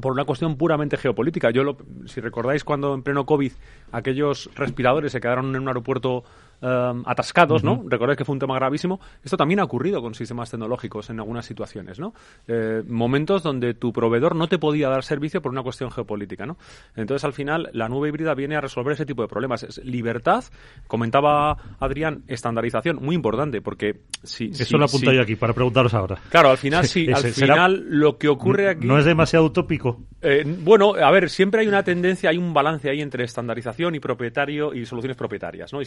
por 0.00 0.12
una 0.12 0.24
cuestión 0.24 0.56
puramente 0.56 0.96
geopolítica. 0.96 1.50
Yo, 1.50 1.76
si 2.06 2.20
recordáis 2.20 2.64
cuando 2.64 2.94
en 2.94 3.02
pleno 3.02 3.26
COVID 3.26 3.52
aquellos 3.92 4.50
respiradores 4.54 5.12
se 5.12 5.20
quedaron 5.20 5.54
en 5.54 5.62
un 5.62 5.68
aeropuerto 5.68 6.24
Em, 6.60 7.04
atascados, 7.06 7.62
¿no? 7.62 7.84
Recordáis 7.86 8.18
que 8.18 8.24
fue 8.24 8.32
un 8.32 8.40
tema 8.40 8.56
gravísimo. 8.56 8.98
Esto 9.22 9.36
también 9.36 9.60
ha 9.60 9.64
ocurrido 9.64 10.02
con 10.02 10.14
sistemas 10.14 10.50
tecnológicos 10.50 11.08
en 11.08 11.20
algunas 11.20 11.46
situaciones, 11.46 12.00
¿no? 12.00 12.14
Eh, 12.48 12.82
momentos 12.88 13.44
donde 13.44 13.74
tu 13.74 13.92
proveedor 13.92 14.34
no 14.34 14.48
te 14.48 14.58
podía 14.58 14.88
dar 14.88 15.04
servicio 15.04 15.40
por 15.40 15.52
una 15.52 15.62
cuestión 15.62 15.92
geopolítica, 15.92 16.46
¿no? 16.46 16.56
Entonces, 16.96 17.24
al 17.24 17.32
final, 17.32 17.70
la 17.74 17.88
nube 17.88 18.08
híbrida 18.08 18.34
viene 18.34 18.56
a 18.56 18.60
resolver 18.60 18.94
ese 18.94 19.06
tipo 19.06 19.22
de 19.22 19.28
problemas. 19.28 19.62
Es 19.62 19.78
libertad, 19.84 20.42
comentaba 20.88 21.56
Adrián, 21.78 22.24
estandarización, 22.26 22.96
muy 22.96 23.14
importante, 23.14 23.60
porque 23.60 24.00
si... 24.24 24.46
Eso 24.46 24.78
lo 24.78 24.86
apunto 24.86 25.12
yo 25.12 25.22
aquí, 25.22 25.36
para 25.36 25.52
preguntaros 25.52 25.94
ahora. 25.94 26.18
Claro, 26.28 26.50
al 26.50 26.58
final, 26.58 26.84
sí, 26.88 27.06
al 27.12 27.22
final 27.22 27.84
lo 27.88 28.18
que 28.18 28.28
ocurre 28.28 28.70
aquí... 28.70 28.86
¿No 28.86 28.98
es 28.98 29.04
demasiado 29.04 29.44
utópico? 29.44 30.00
Eh, 30.20 30.42
bueno, 30.44 30.94
a 30.94 31.10
ver, 31.12 31.30
siempre 31.30 31.60
hay 31.60 31.68
una 31.68 31.84
tendencia, 31.84 32.30
hay 32.30 32.38
un 32.38 32.52
balance 32.52 32.90
ahí 32.90 33.00
entre 33.00 33.22
estandarización 33.22 33.94
y 33.94 34.00
propietario 34.00 34.74
y 34.74 34.84
soluciones 34.84 35.16
propietarias, 35.16 35.72
¿no? 35.72 35.80
Y, 35.80 35.84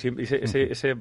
ese 0.63 0.81
ese, 0.91 0.95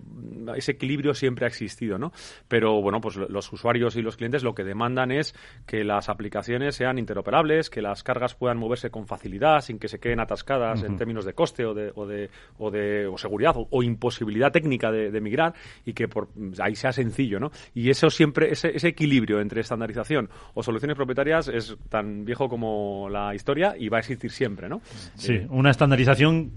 ese, 0.56 0.72
equilibrio 0.72 1.14
siempre 1.14 1.44
ha 1.44 1.48
existido, 1.48 1.98
¿no? 1.98 2.12
Pero 2.48 2.80
bueno, 2.80 3.00
pues 3.00 3.16
los 3.16 3.52
usuarios 3.52 3.96
y 3.96 4.02
los 4.02 4.16
clientes 4.16 4.42
lo 4.42 4.54
que 4.54 4.64
demandan 4.64 5.10
es 5.10 5.34
que 5.66 5.84
las 5.84 6.08
aplicaciones 6.08 6.76
sean 6.76 6.98
interoperables, 6.98 7.70
que 7.70 7.82
las 7.82 8.02
cargas 8.02 8.34
puedan 8.34 8.58
moverse 8.58 8.90
con 8.90 9.06
facilidad, 9.06 9.60
sin 9.60 9.78
que 9.78 9.88
se 9.88 9.98
queden 9.98 10.20
atascadas 10.20 10.82
en 10.82 10.96
términos 10.96 11.24
de 11.24 11.34
coste 11.34 11.64
o 11.64 11.74
de, 11.74 11.92
o 11.94 12.06
de, 12.06 12.30
o 12.58 12.70
de 12.70 13.10
seguridad 13.16 13.54
o, 13.56 13.82
imposibilidad 13.82 14.52
técnica 14.52 14.90
de, 14.90 15.20
migrar 15.20 15.54
y 15.84 15.92
que 15.92 16.08
por 16.08 16.28
ahí 16.60 16.74
sea 16.74 16.92
sencillo, 16.92 17.40
¿no? 17.40 17.50
Y 17.74 17.90
eso 17.90 18.08
siempre, 18.10 18.52
ese, 18.52 18.74
ese 18.74 18.88
equilibrio 18.88 19.40
entre 19.40 19.60
estandarización 19.60 20.30
o 20.54 20.62
soluciones 20.62 20.96
propietarias 20.96 21.48
es 21.48 21.76
tan 21.88 22.24
viejo 22.24 22.48
como 22.48 23.08
la 23.10 23.34
historia 23.34 23.74
y 23.78 23.88
va 23.88 23.98
a 23.98 24.00
existir 24.00 24.30
siempre, 24.30 24.68
¿no? 24.68 24.80
Sí, 25.14 25.46
una 25.50 25.70
estandarización 25.70 26.52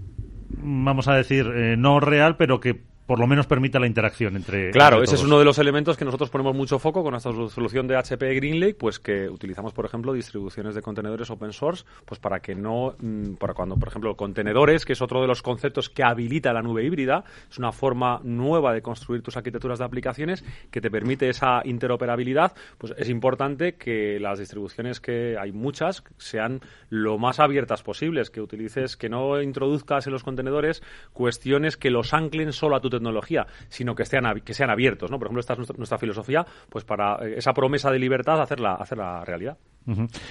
vamos 0.56 1.08
a 1.08 1.14
decir, 1.14 1.46
eh, 1.54 1.76
no 1.76 2.00
real, 2.00 2.36
pero 2.36 2.60
que 2.60 2.80
por 3.06 3.18
lo 3.18 3.26
menos 3.26 3.46
permita 3.46 3.78
la 3.78 3.86
interacción 3.86 4.36
entre. 4.36 4.70
Claro, 4.70 5.02
ese 5.02 5.16
es 5.16 5.22
uno 5.22 5.38
de 5.38 5.44
los 5.44 5.58
elementos 5.58 5.96
que 5.96 6.04
nosotros 6.04 6.30
ponemos 6.30 6.54
mucho 6.54 6.78
foco 6.78 7.02
con 7.02 7.12
nuestra 7.12 7.32
solución 7.32 7.86
de 7.86 7.96
HP 7.96 8.34
GreenLake, 8.34 8.76
pues 8.78 8.98
que 8.98 9.28
utilizamos, 9.28 9.72
por 9.72 9.84
ejemplo, 9.84 10.12
distribuciones 10.12 10.74
de 10.74 10.82
contenedores 10.82 11.28
open 11.30 11.52
source, 11.52 11.84
pues 12.04 12.18
para 12.18 12.40
que 12.40 12.54
no, 12.54 12.94
mm, 12.98 13.34
para 13.34 13.52
cuando, 13.52 13.76
por 13.76 13.88
ejemplo, 13.88 14.16
contenedores, 14.16 14.84
que 14.84 14.94
es 14.94 15.02
otro 15.02 15.20
de 15.20 15.26
los 15.26 15.42
conceptos 15.42 15.90
que 15.90 16.02
habilita 16.02 16.52
la 16.52 16.62
nube 16.62 16.84
híbrida, 16.84 17.24
es 17.50 17.58
una 17.58 17.72
forma 17.72 18.20
nueva 18.22 18.72
de 18.72 18.80
construir 18.80 19.22
tus 19.22 19.36
arquitecturas 19.36 19.78
de 19.78 19.84
aplicaciones 19.84 20.44
que 20.70 20.80
te 20.80 20.90
permite 20.90 21.28
esa 21.28 21.60
interoperabilidad, 21.64 22.54
pues 22.78 22.94
es 22.96 23.08
importante 23.10 23.74
que 23.74 24.18
las 24.18 24.38
distribuciones 24.38 25.00
que 25.00 25.36
hay 25.38 25.52
muchas 25.52 26.04
sean 26.16 26.60
lo 26.88 27.18
más 27.18 27.38
abiertas 27.38 27.82
posibles, 27.82 28.30
que 28.30 28.40
utilices, 28.40 28.96
que 28.96 29.08
no 29.08 29.42
introduzcas 29.42 30.06
en 30.06 30.12
los 30.12 30.24
contenedores 30.24 30.82
cuestiones 31.12 31.76
que 31.76 31.90
los 31.90 32.14
anclen 32.14 32.52
solo 32.52 32.76
a 32.76 32.80
tu 32.80 32.93
tecnología, 32.96 33.46
sino 33.68 33.94
que, 33.94 34.02
estén, 34.02 34.24
que 34.44 34.54
sean 34.54 34.70
abiertos. 34.70 35.10
¿no? 35.10 35.18
Por 35.18 35.26
ejemplo, 35.26 35.40
esta 35.40 35.54
es 35.54 35.78
nuestra, 35.78 35.98
filosofía, 35.98 36.44
pues 36.68 36.84
para 36.84 37.16
eh, 37.26 37.34
esa 37.38 37.52
promesa 37.52 37.90
de 37.90 37.98
libertad 37.98 38.40
hacerla, 38.40 38.74
hacerla 38.74 39.24
realidad. 39.24 39.56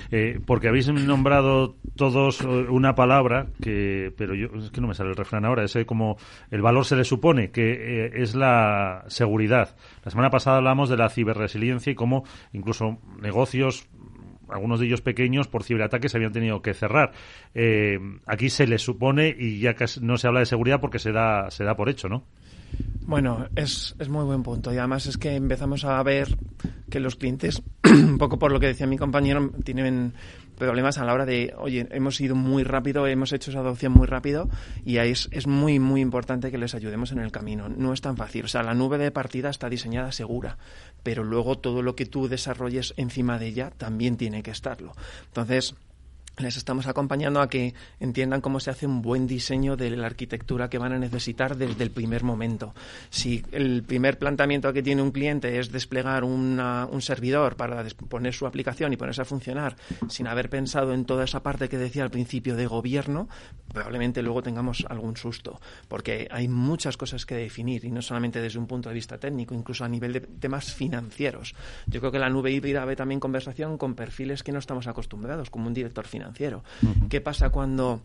Eh, 0.10 0.40
porque 0.46 0.68
habéis 0.68 0.92
nombrado 0.92 1.76
todos 1.96 2.42
eh, 2.42 2.48
una 2.48 2.96
palabra 2.96 3.48
que, 3.62 4.12
pero 4.18 4.34
yo 4.34 4.48
es 4.58 4.72
que 4.72 4.82
no 4.82 4.88
me 4.88 4.96
sale 4.96 5.12
el 5.12 5.16
refrán 5.16 5.46
ahora, 5.46 5.64
es 5.64 5.78
como 5.86 6.18
el 6.50 6.62
valor 6.64 6.86
se 6.86 6.96
le 6.96 7.04
supone, 7.04 7.52
que 7.52 8.12
es 8.16 8.34
la 8.34 9.04
seguridad. 9.08 9.76
La 10.04 10.12
semana 10.12 10.32
pasada 10.32 10.58
hablamos 10.58 10.90
de 10.90 10.98
la 10.98 11.10
ciberresiliencia 11.10 11.92
y 11.92 11.96
cómo 11.96 12.24
incluso 12.52 13.00
negocios 13.22 13.88
algunos 14.50 14.80
de 14.80 14.88
ellos 14.88 15.02
pequeños, 15.02 15.48
por 15.48 15.64
ciberataques 15.64 16.14
habían 16.16 16.34
tenido 16.34 16.62
que 16.62 16.74
cerrar. 16.74 17.12
aquí 18.26 18.50
se 18.50 18.68
le 18.68 18.78
supone, 18.78 19.36
y 19.38 19.60
ya 19.60 19.74
que 19.76 19.86
no 20.02 20.18
se 20.18 20.28
habla 20.28 20.42
de 20.42 20.46
seguridad 20.46 20.80
porque 20.80 21.00
se 21.00 21.12
da, 21.12 21.50
se 21.50 21.64
da 21.64 21.76
por 21.76 21.90
hecho, 21.90 22.10
¿no? 22.10 22.24
Bueno, 23.06 23.48
es, 23.56 23.96
es 24.00 24.10
muy 24.10 24.24
buen 24.24 24.44
punto. 24.44 24.74
Y 24.74 24.78
además 24.78 25.06
es 25.08 25.18
que 25.18 25.36
empezamos 25.36 25.84
a 25.84 26.02
ver 26.04 26.38
que 26.90 27.00
los 27.00 27.16
clientes, 27.16 27.62
un 27.84 28.18
poco 28.18 28.40
por 28.40 28.52
lo 28.52 28.60
que 28.60 28.68
decía 28.68 28.88
mi 28.88 28.98
compañero, 28.98 29.52
tienen 29.64 30.14
problemas 30.58 30.98
a 30.98 31.06
la 31.06 31.14
hora 31.14 31.26
de, 31.26 31.54
oye, 31.58 31.88
hemos 31.92 32.22
ido 32.22 32.36
muy 32.36 32.64
rápido, 32.64 33.08
hemos 33.08 33.34
hecho 33.34 33.52
esa 33.52 33.60
adopción 33.60 33.92
muy 33.92 34.08
rápido 34.08 34.50
y 34.86 34.98
ahí 34.98 35.12
es, 35.12 35.28
es 35.32 35.48
muy, 35.48 35.80
muy 35.80 36.02
importante 36.02 36.52
que 36.52 36.58
les 36.58 36.76
ayudemos 36.76 37.12
en 37.12 37.20
el 37.20 37.32
camino. 37.32 37.68
No 37.68 37.94
es 37.94 38.02
tan 38.02 38.16
fácil. 38.16 38.46
O 38.46 38.48
sea, 38.48 38.64
la 38.64 38.74
nube 38.74 38.98
de 38.98 39.12
partida 39.12 39.50
está 39.50 39.70
diseñada 39.70 40.12
segura, 40.12 40.58
pero 41.04 41.24
luego 41.24 41.58
todo 41.58 41.82
lo 41.82 41.96
que 41.96 42.06
tú 42.06 42.28
desarrolles 42.28 42.94
encima 42.96 43.38
de 43.38 43.48
ella 43.48 43.72
también 43.76 44.16
tiene 44.16 44.44
que 44.44 44.52
estarlo. 44.52 44.94
Entonces, 45.28 45.76
les 46.38 46.58
estamos 46.58 46.88
acompañando 46.88 47.42
a 47.42 47.50
que 47.50 47.76
entiendan 48.00 48.42
cómo 48.42 48.60
se 48.60 48.72
hace 48.72 48.88
un 48.88 49.04
buen 49.04 49.28
diseño 49.28 49.78
de 49.78 49.92
la 49.92 50.08
arquitectura 50.08 50.68
que 50.68 50.80
van 50.80 50.92
a 50.92 50.98
necesitar 50.98 51.56
desde 51.56 51.84
el 51.84 51.92
primer 51.92 52.24
momento. 52.24 52.74
Si 53.12 53.46
el 53.52 53.84
primer 53.84 54.18
planteamiento 54.18 54.74
que 54.74 54.82
tiene 54.82 55.04
un 55.04 55.12
cliente 55.12 55.60
es 55.60 55.72
desplegar 55.72 56.24
un 56.24 57.02
servidor 57.02 57.56
para 57.56 57.86
poner 58.10 58.34
su 58.34 58.48
aplicación 58.48 58.94
y 58.94 58.98
ponerse 58.98 59.22
a 59.22 59.26
funcionar 59.26 59.76
sin 60.10 60.28
haber 60.28 60.50
pensado 60.50 60.94
en 60.94 61.06
toda 61.06 61.26
esa 61.26 61.44
parte 61.44 61.70
que 61.70 61.78
decía 61.78 62.04
al 62.04 62.10
principio 62.10 62.56
de 62.56 62.66
gobierno, 62.66 63.30
probablemente 63.72 64.24
luego 64.24 64.42
tengamos 64.42 64.86
algún 64.90 65.16
susto, 65.18 65.62
porque 65.88 66.28
hay 66.32 66.48
muchas 66.48 66.98
cosas 66.98 67.28
que 67.28 67.36
definir 67.36 67.86
y 67.86 67.92
no 67.92 68.02
solamente 68.02 68.42
desde 68.42 68.58
un 68.58 68.66
punto 68.66 68.90
de 68.90 68.96
vista 68.96 69.20
técnico, 69.20 69.54
incluso 69.54 69.86
a 69.86 69.90
nivel 69.90 70.14
de 70.14 70.22
temas 70.22 70.74
financieros. 70.74 71.54
Yo 71.86 72.00
creo 72.00 72.12
que 72.12 72.20
la 72.20 72.30
nube 72.30 72.52
híbrida 72.52 72.86
ve 72.86 72.96
también 72.96 73.20
conversación 73.20 73.78
con 73.78 73.94
perfiles 73.94 74.42
que 74.42 74.52
no 74.52 74.58
estamos 74.58 74.88
acostumbrados, 74.88 75.52
como 75.52 75.68
un 75.68 75.76
director 75.76 76.08
financiero 76.08 76.23
financiero. 76.24 76.64
¿Qué 77.10 77.22
pasa 77.22 77.50
cuando 77.50 78.02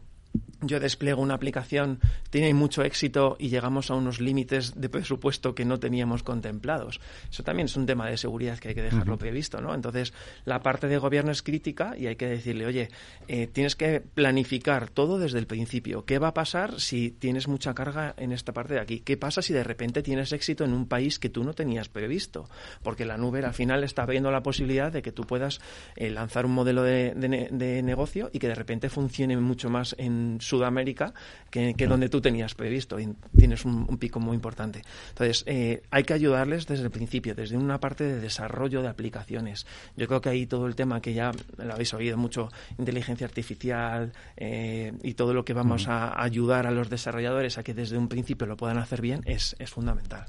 yo 0.61 0.81
despliego 0.81 1.23
una 1.23 1.35
aplicación, 1.35 2.01
tiene 2.31 2.53
mucho 2.53 2.83
éxito 2.83 3.37
y 3.39 3.49
llegamos 3.49 3.91
a 3.91 3.95
unos 3.95 4.21
límites 4.21 4.81
de 4.81 4.89
presupuesto 4.89 5.55
que 5.55 5.65
no 5.65 5.79
teníamos 5.79 6.23
contemplados. 6.23 7.01
Eso 7.31 7.45
también 7.45 7.67
es 7.67 7.77
un 7.77 7.87
tema 7.87 8.09
de 8.09 8.17
seguridad 8.17 8.59
que 8.59 8.69
hay 8.69 8.75
que 8.75 8.83
dejarlo 8.83 9.17
previsto, 9.19 9.61
¿no? 9.61 9.73
Entonces, 9.73 10.13
la 10.45 10.61
parte 10.61 10.89
de 10.89 10.99
gobierno 10.99 11.31
es 11.31 11.43
crítica 11.43 11.95
y 11.97 12.09
hay 12.09 12.17
que 12.17 12.27
decirle, 12.27 12.67
oye, 12.67 12.89
eh, 13.29 13.47
tienes 13.47 13.77
que 13.77 14.01
planificar 14.01 14.91
todo 14.91 15.19
desde 15.19 15.39
el 15.39 15.47
principio. 15.47 16.05
¿Qué 16.05 16.19
va 16.19 16.29
a 16.29 16.35
pasar 16.35 16.81
si 16.81 17.13
tienes 17.13 17.47
mucha 17.47 17.73
carga 17.75 18.15
en 18.17 18.33
esta 18.33 18.53
parte 18.53 18.75
de 18.75 18.81
aquí? 18.81 19.01
¿Qué 19.01 19.17
pasa 19.17 19.43
si 19.43 19.53
de 19.53 19.63
repente 19.63 20.03
tienes 20.03 20.33
éxito 20.33 20.65
en 20.65 20.73
un 20.73 20.87
país 20.87 21.21
que 21.21 21.29
tú 21.29 21.45
no 21.45 21.55
tenías 21.55 21.89
previsto? 21.89 22.49
Porque 22.83 23.05
la 23.05 23.17
nube 23.17 23.45
al 23.45 23.55
final 23.55 23.85
está 23.85 24.03
abriendo 24.03 24.33
la 24.33 24.43
posibilidad 24.43 24.91
de 24.91 25.03
que 25.03 25.13
tú 25.13 25.23
puedas 25.23 25.61
eh, 25.95 26.11
lanzar 26.11 26.47
un 26.47 26.53
modelo 26.53 26.83
de, 26.83 27.15
de 27.15 27.83
negocio 27.83 28.29
y 28.33 28.41
que 28.41 28.49
de 28.49 28.57
repente 28.57 28.89
funcione 28.89 29.37
mucho 29.37 29.71
más 29.71 29.95
en 29.99 30.18
Sudamérica 30.41 31.15
que, 31.51 31.75
donde 31.87 32.09
tú 32.09 32.21
tenías 32.21 32.55
previsto 32.55 33.01
y 33.01 33.09
tienes 33.37 33.65
un, 33.65 33.87
pico 33.99 34.21
muy 34.21 34.35
importante. 34.35 34.83
Entonces, 35.11 35.45
eh, 35.47 35.83
hay 35.91 36.05
que 36.05 36.15
ayudarles 36.15 36.67
desde 36.67 36.85
el 36.85 36.91
principio, 36.91 37.35
desde 37.35 37.57
una 37.57 37.81
parte 37.81 38.05
de 38.05 38.21
desarrollo 38.21 38.83
de 38.83 38.89
aplicaciones. 38.89 39.67
Yo 39.97 40.07
creo 40.07 40.21
que 40.21 40.29
ahí 40.29 40.47
todo 40.47 40.67
el 40.67 40.77
tema 40.77 41.01
que 41.01 41.15
ya 41.15 41.33
lo 41.57 41.73
habéis 41.73 41.95
oído 41.95 42.17
mucho, 42.17 42.49
inteligencia 42.79 43.27
artificial 43.27 44.13
eh, 44.37 44.93
y 45.03 45.15
todo 45.15 45.35
lo 45.35 45.45
que 45.45 45.53
vamos 45.53 45.89
a 45.89 46.23
ayudar 46.23 46.67
a 46.67 46.71
los 46.71 46.91
desarrolladores 46.91 47.59
a 47.59 47.63
que 47.63 47.75
desde 47.75 47.99
un 47.99 48.09
principio 48.09 48.47
lo 48.47 48.57
puedan 48.57 48.79
hacer 48.79 49.01
bien 49.01 49.23
es, 49.25 49.57
fundamental. 49.67 50.27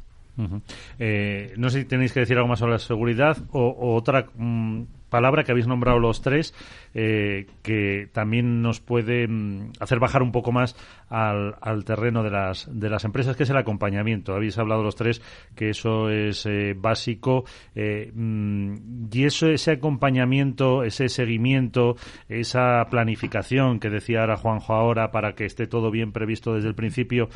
Eh, 1.00 1.53
no 1.58 1.69
sé 1.69 1.79
si 1.79 1.86
tenéis 1.86 2.13
que 2.13 2.22
decir 2.22 2.38
algo 2.38 2.48
más 2.48 2.60
sobre 2.60 2.74
la 2.74 2.79
seguridad 2.79 3.38
o, 3.51 3.96
otra 3.96 4.27
mm, 4.36 4.84
palabra 5.10 5.44
que 5.44 5.51
habéis 5.51 5.68
nombrado 5.68 6.00
los 6.00 6.22
tres, 6.22 6.54
eh, 6.94 7.48
que 7.62 8.10
también 8.13 8.62
nos 8.62 8.80
puede 8.80 9.28
mm, 9.28 9.74
hacer 9.80 10.00
bajar 10.00 10.24
un 10.24 10.32
poco 10.32 10.51
más 10.51 10.75
al, 11.10 11.56
terreno 11.86 12.24
de 12.24 12.30
las, 12.30 12.70
de 12.72 12.89
las 12.89 13.04
empresas, 13.04 13.36
que 13.36 13.44
es 13.44 13.50
el 13.50 13.58
acompañamiento. 13.58 14.34
Habéis 14.34 14.58
hablado 14.58 14.84
los 14.84 14.96
tres 14.96 15.22
que 15.56 15.70
eso 15.72 16.10
es 16.10 16.46
eh, 16.46 16.75
básico. 16.78 17.46
Eh, 17.75 18.12
mm, 18.13 19.08
y 19.12 19.25
eso, 19.25 19.48
ese 19.48 19.72
acompañamiento, 19.72 20.84
ese 20.84 21.10
seguimiento, 21.10 21.96
esa 22.28 22.86
planificación 22.89 23.80
que 23.80 23.89
decía 23.89 24.22
ahora 24.22 24.38
Juanjo 24.38 24.74
ahora 24.74 25.12
para 25.12 25.34
que 25.34 25.46
esté 25.46 25.68
todo 25.68 25.92
bien 25.92 26.12
previsto 26.12 26.54
desde 26.54 26.70
el 26.70 26.75
principio, 26.75 27.30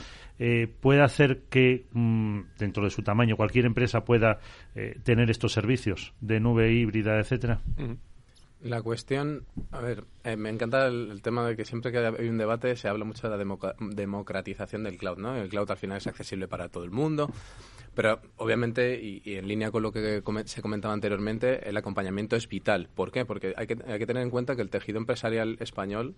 puede 0.82 1.01
hacer 1.01 1.44
que, 1.50 1.86
mm, 1.94 2.39
dentro 2.58 2.84
de 2.84 2.89
su 2.89 3.01
tamaño, 3.01 3.38
cualquier 3.38 3.65
empresa 3.65 4.03
pueda 4.03 4.39
tener 5.03 5.30
estos 5.30 5.53
servicios 5.53 6.13
de 6.20 6.39
nube 6.39 6.74
híbrida, 6.74 7.20
etcétera. 7.20 7.60
La 8.63 8.82
cuestión, 8.82 9.46
a 9.72 9.82
ver, 9.82 10.05
eh, 10.24 10.38
me 10.38 10.50
encanta 10.50 10.88
el, 10.88 11.22
tema 11.22 11.46
de 11.46 11.58
que 11.58 11.65
siempre 11.65 11.91
que 11.91 11.98
hay 11.98 12.29
un 12.29 12.38
debate 12.38 12.77
se 12.77 12.88
habla 12.88 13.03
mucho 13.03 13.29
de 13.29 13.38
la 13.38 13.67
democratización 13.79 14.84
del 14.84 14.98
cloud, 14.98 15.17
¿no? 15.17 15.36
El 15.36 15.50
cloud 15.50 15.70
al 15.70 15.75
final 15.75 15.98
es 15.98 16.08
accesible 16.08 16.48
para 16.48 16.70
todo 16.70 16.86
el 16.86 16.91
mundo, 16.91 17.29
pero 17.93 18.22
obviamente, 18.38 19.01
y, 19.01 19.22
en 19.36 19.50
línea 19.50 19.70
con 19.70 19.84
lo 19.84 19.91
que 19.91 20.24
se 20.46 20.62
comentaba 20.62 20.93
anteriormente, 20.93 21.67
el 21.67 21.75
acompañamiento 21.75 22.38
es 22.38 22.48
vital. 22.48 22.88
¿Por 22.96 23.12
qué? 23.12 23.25
Porque 23.25 23.53
hay 23.58 23.67
que, 23.67 23.77
hay 23.86 24.00
que 24.00 24.08
tener 24.08 24.24
en 24.24 24.29
cuenta 24.29 24.55
que 24.55 24.62
el 24.62 24.70
tejido 24.70 24.98
empresarial 24.98 25.58
español 25.60 26.15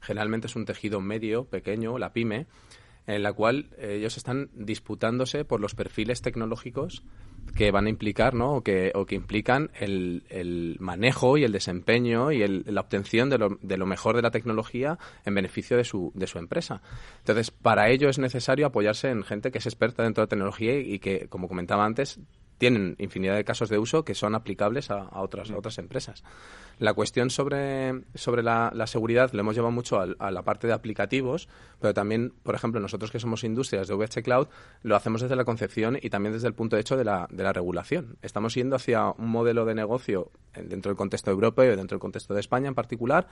generalmente 0.00 0.46
es 0.46 0.54
un 0.54 0.66
tejido 0.66 1.00
medio, 1.00 1.46
pequeño, 1.46 1.98
la 1.98 2.12
pyme, 2.12 2.46
en 3.08 3.22
la 3.22 3.32
cual 3.32 3.70
ellos 3.78 4.18
están 4.18 4.50
disputándose 4.52 5.44
por 5.44 5.60
los 5.60 5.74
perfiles 5.74 6.20
tecnológicos 6.20 7.02
que 7.56 7.70
van 7.70 7.86
a 7.86 7.88
implicar, 7.88 8.34
¿no? 8.34 8.56
O 8.56 8.62
que, 8.62 8.92
o 8.94 9.06
que 9.06 9.14
implican 9.14 9.70
el, 9.80 10.24
el 10.28 10.76
manejo 10.78 11.38
y 11.38 11.44
el 11.44 11.50
desempeño 11.50 12.30
y 12.32 12.42
el, 12.42 12.64
la 12.66 12.82
obtención 12.82 13.30
de 13.30 13.38
lo, 13.38 13.58
de 13.62 13.78
lo 13.78 13.86
mejor 13.86 14.14
de 14.14 14.22
la 14.22 14.30
tecnología 14.30 14.98
en 15.24 15.34
beneficio 15.34 15.78
de 15.78 15.84
su, 15.84 16.12
de 16.14 16.26
su 16.26 16.38
empresa. 16.38 16.82
Entonces, 17.20 17.50
para 17.50 17.88
ello 17.88 18.10
es 18.10 18.18
necesario 18.18 18.66
apoyarse 18.66 19.08
en 19.08 19.24
gente 19.24 19.50
que 19.50 19.58
es 19.58 19.66
experta 19.66 20.02
dentro 20.02 20.20
de 20.20 20.26
la 20.26 20.28
tecnología 20.28 20.78
y 20.78 20.98
que, 20.98 21.28
como 21.28 21.48
comentaba 21.48 21.86
antes, 21.86 22.20
tienen 22.58 22.96
infinidad 22.98 23.36
de 23.36 23.44
casos 23.44 23.68
de 23.68 23.78
uso 23.78 24.04
que 24.04 24.14
son 24.14 24.34
aplicables 24.34 24.90
a, 24.90 25.08
otras, 25.20 25.50
otras 25.50 25.78
empresas. 25.78 26.22
La 26.78 26.94
cuestión 26.94 27.30
sobre, 27.30 28.02
sobre 28.14 28.42
la, 28.42 28.72
seguridad 28.86 29.32
le 29.32 29.40
hemos 29.40 29.54
llevado 29.54 29.72
mucho 29.72 30.00
a, 30.00 30.30
la 30.30 30.42
parte 30.42 30.66
de 30.66 30.72
aplicativos, 30.72 31.48
pero 31.80 31.94
también, 31.94 32.32
por 32.42 32.54
ejemplo, 32.54 32.80
nosotros 32.80 33.10
que 33.10 33.18
somos 33.18 33.42
industrias 33.42 33.88
de 33.88 33.94
VH 33.94 34.22
Cloud, 34.22 34.48
lo 34.82 34.94
hacemos 34.94 35.22
desde 35.22 35.34
la 35.34 35.44
concepción 35.44 35.98
y 36.00 36.10
también 36.10 36.32
desde 36.32 36.46
el 36.46 36.54
punto 36.54 36.76
de 36.76 36.82
hecho 36.82 36.96
de 36.96 37.04
la, 37.04 37.26
regulación. 37.28 38.16
Estamos 38.22 38.54
yendo 38.54 38.76
hacia 38.76 39.10
un 39.10 39.28
modelo 39.28 39.64
de 39.64 39.74
negocio 39.74 40.30
dentro 40.54 40.90
del 40.90 40.96
contexto 40.96 41.30
europeo 41.30 41.72
y 41.72 41.76
dentro 41.76 41.96
del 41.96 42.00
contexto 42.00 42.34
de 42.34 42.40
España 42.40 42.68
en 42.68 42.74
particular, 42.74 43.26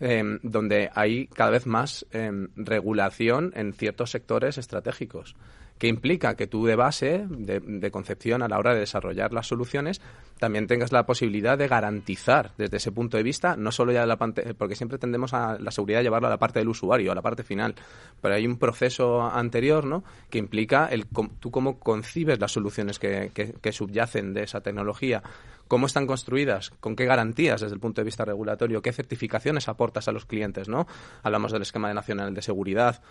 em, 0.00 0.38
donde 0.42 0.90
hay 0.94 1.26
cada 1.28 1.50
vez 1.50 1.66
más 1.66 2.06
em, 2.12 2.48
regulación 2.56 3.52
en 3.54 3.72
ciertos 3.72 4.10
sectores 4.10 4.58
estratégicos 4.58 5.36
que 5.78 5.88
implica 5.88 6.34
que 6.34 6.46
tú 6.46 6.66
de 6.66 6.76
base, 6.76 7.24
de, 7.28 7.90
concepción 7.90 8.42
a 8.42 8.48
la 8.48 8.58
hora 8.58 8.74
de 8.74 8.80
desarrollar 8.80 9.32
las 9.32 9.46
soluciones, 9.46 10.00
también 10.38 10.66
tengas 10.66 10.92
la 10.92 11.06
posibilidad 11.06 11.56
de 11.56 11.68
garantizar 11.68 12.52
desde 12.58 12.76
ese 12.76 12.92
punto 12.92 13.16
de 13.16 13.22
vista, 13.22 13.56
no 13.56 13.72
solo 13.72 13.92
ya 13.92 14.04
la 14.06 14.16
porque 14.16 14.74
siempre 14.74 14.98
tendemos 14.98 15.34
a 15.34 15.58
la 15.58 15.70
seguridad 15.70 16.02
llevarla 16.02 16.28
a 16.28 16.32
la 16.32 16.38
parte 16.38 16.58
del 16.58 16.68
usuario, 16.68 17.12
a 17.12 17.14
la 17.14 17.22
parte 17.22 17.42
final, 17.42 17.74
pero 18.20 18.34
hay 18.34 18.46
un 18.46 18.58
proceso 18.58 19.22
anterior, 19.22 19.84
¿no? 19.84 20.04
Que 20.30 20.38
implica 20.38 20.86
el 20.86 21.06
tú 21.38 21.50
cómo 21.50 21.78
concibes 21.78 22.40
las 22.40 22.52
soluciones 22.52 22.98
que, 22.98 23.30
que 23.32 23.72
subyacen 23.72 24.34
de 24.34 24.42
esa 24.42 24.60
tecnología, 24.60 25.22
cómo 25.68 25.86
están 25.86 26.06
construidas, 26.06 26.70
con 26.80 26.96
qué 26.96 27.04
garantías 27.04 27.60
desde 27.60 27.74
el 27.74 27.80
punto 27.80 28.00
de 28.00 28.06
vista 28.06 28.24
regulatorio, 28.24 28.82
qué 28.82 28.92
certificaciones 28.92 29.68
aportas 29.68 30.08
a 30.08 30.12
los 30.12 30.24
clientes, 30.24 30.68
¿no? 30.68 30.86
Hablamos 31.22 31.52
del 31.52 31.62
esquema 31.62 31.88
de 31.88 31.94
nacional 31.94 32.34
de 32.34 32.42
seguridad, 32.42 33.02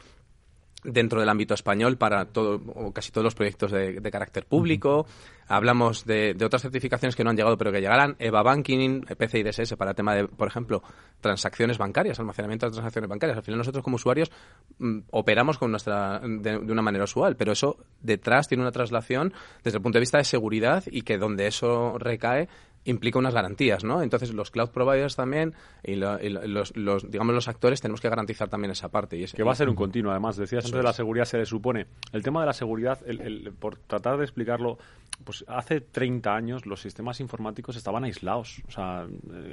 dentro 0.87 1.19
del 1.19 1.29
ámbito 1.29 1.53
español 1.53 1.97
para 1.97 2.25
todo 2.25 2.61
o 2.73 2.91
casi 2.91 3.11
todos 3.11 3.23
los 3.23 3.35
proyectos 3.35 3.71
de, 3.71 4.01
carácter 4.09 4.45
público. 4.45 5.05
Hablamos 5.49 6.05
de, 6.05 6.35
otras 6.43 6.61
certificaciones 6.61 7.15
que 7.15 7.23
no 7.23 7.29
han 7.29 7.35
llegado 7.35 7.57
pero 7.57 7.71
que 7.71 7.81
llegarán. 7.81 8.15
EVA 8.19 8.41
Banking, 8.41 9.01
PCI 9.01 9.43
DSS 9.43 9.75
para 9.75 9.91
el 9.91 9.95
tema 9.95 10.15
de, 10.15 10.27
por 10.27 10.47
ejemplo, 10.47 10.81
transacciones 11.19 11.77
bancarias, 11.77 12.19
almacenamiento 12.19 12.65
de 12.65 12.71
transacciones 12.71 13.09
bancarias. 13.09 13.37
Al 13.37 13.43
final 13.43 13.57
nosotros 13.57 13.83
como 13.83 13.95
usuarios 13.95 14.31
mm, 14.79 14.99
operamos 15.11 15.57
con 15.57 15.71
nuestra 15.71 16.19
de, 16.19 16.57
una 16.57 16.81
manera 16.81 17.03
usual, 17.03 17.35
pero 17.35 17.51
eso 17.51 17.77
detrás 18.01 18.47
tiene 18.47 18.63
una 18.63 18.71
traslación 18.71 19.33
desde 19.63 19.77
el 19.77 19.83
punto 19.83 19.97
de 19.97 20.01
vista 20.01 20.17
de 20.17 20.23
seguridad 20.23 20.83
y 20.87 21.01
que 21.01 21.17
donde 21.17 21.47
eso 21.47 21.97
recae 21.97 22.47
implica 22.87 23.19
unas 23.19 23.33
garantías, 23.33 23.83
¿no? 23.83 24.01
Entonces 24.01 24.33
los 24.33 24.49
cloud 24.49 24.69
providers 24.69 25.15
también 25.15 25.53
y, 25.83 25.95
los, 25.95 26.71
digamos 27.09 27.35
los 27.35 27.47
actores 27.47 27.81
tenemos 27.81 28.01
que 28.01 28.09
garantizar 28.09 28.49
también 28.49 28.71
esa 28.71 28.89
parte. 28.89 29.17
Y 29.17 29.25
que 29.25 29.43
va 29.43 29.51
a 29.51 29.55
ser 29.55 29.69
un 29.69 29.75
continuo, 29.75 30.11
además. 30.11 30.37
Decías 30.37 30.65
antes 30.65 30.77
de 30.77 30.83
la 30.83 30.93
seguridad 30.93 31.25
se 31.25 31.37
le 31.37 31.45
supone. 31.45 31.85
El 32.13 32.23
tema 32.23 32.39
de 32.39 32.47
la 32.47 32.53
seguridad, 32.53 32.99
el, 33.05 33.53
por 33.59 33.77
tratar 33.77 34.17
de 34.17 34.23
explicarlo, 34.23 34.77
pues 35.23 35.43
hace 35.47 35.81
30 35.81 36.33
años 36.33 36.65
los 36.65 36.81
sistemas 36.81 37.19
informáticos 37.19 37.75
estaban 37.75 38.03
aislados. 38.03 38.61
O 38.67 38.71
sea, 38.71 39.05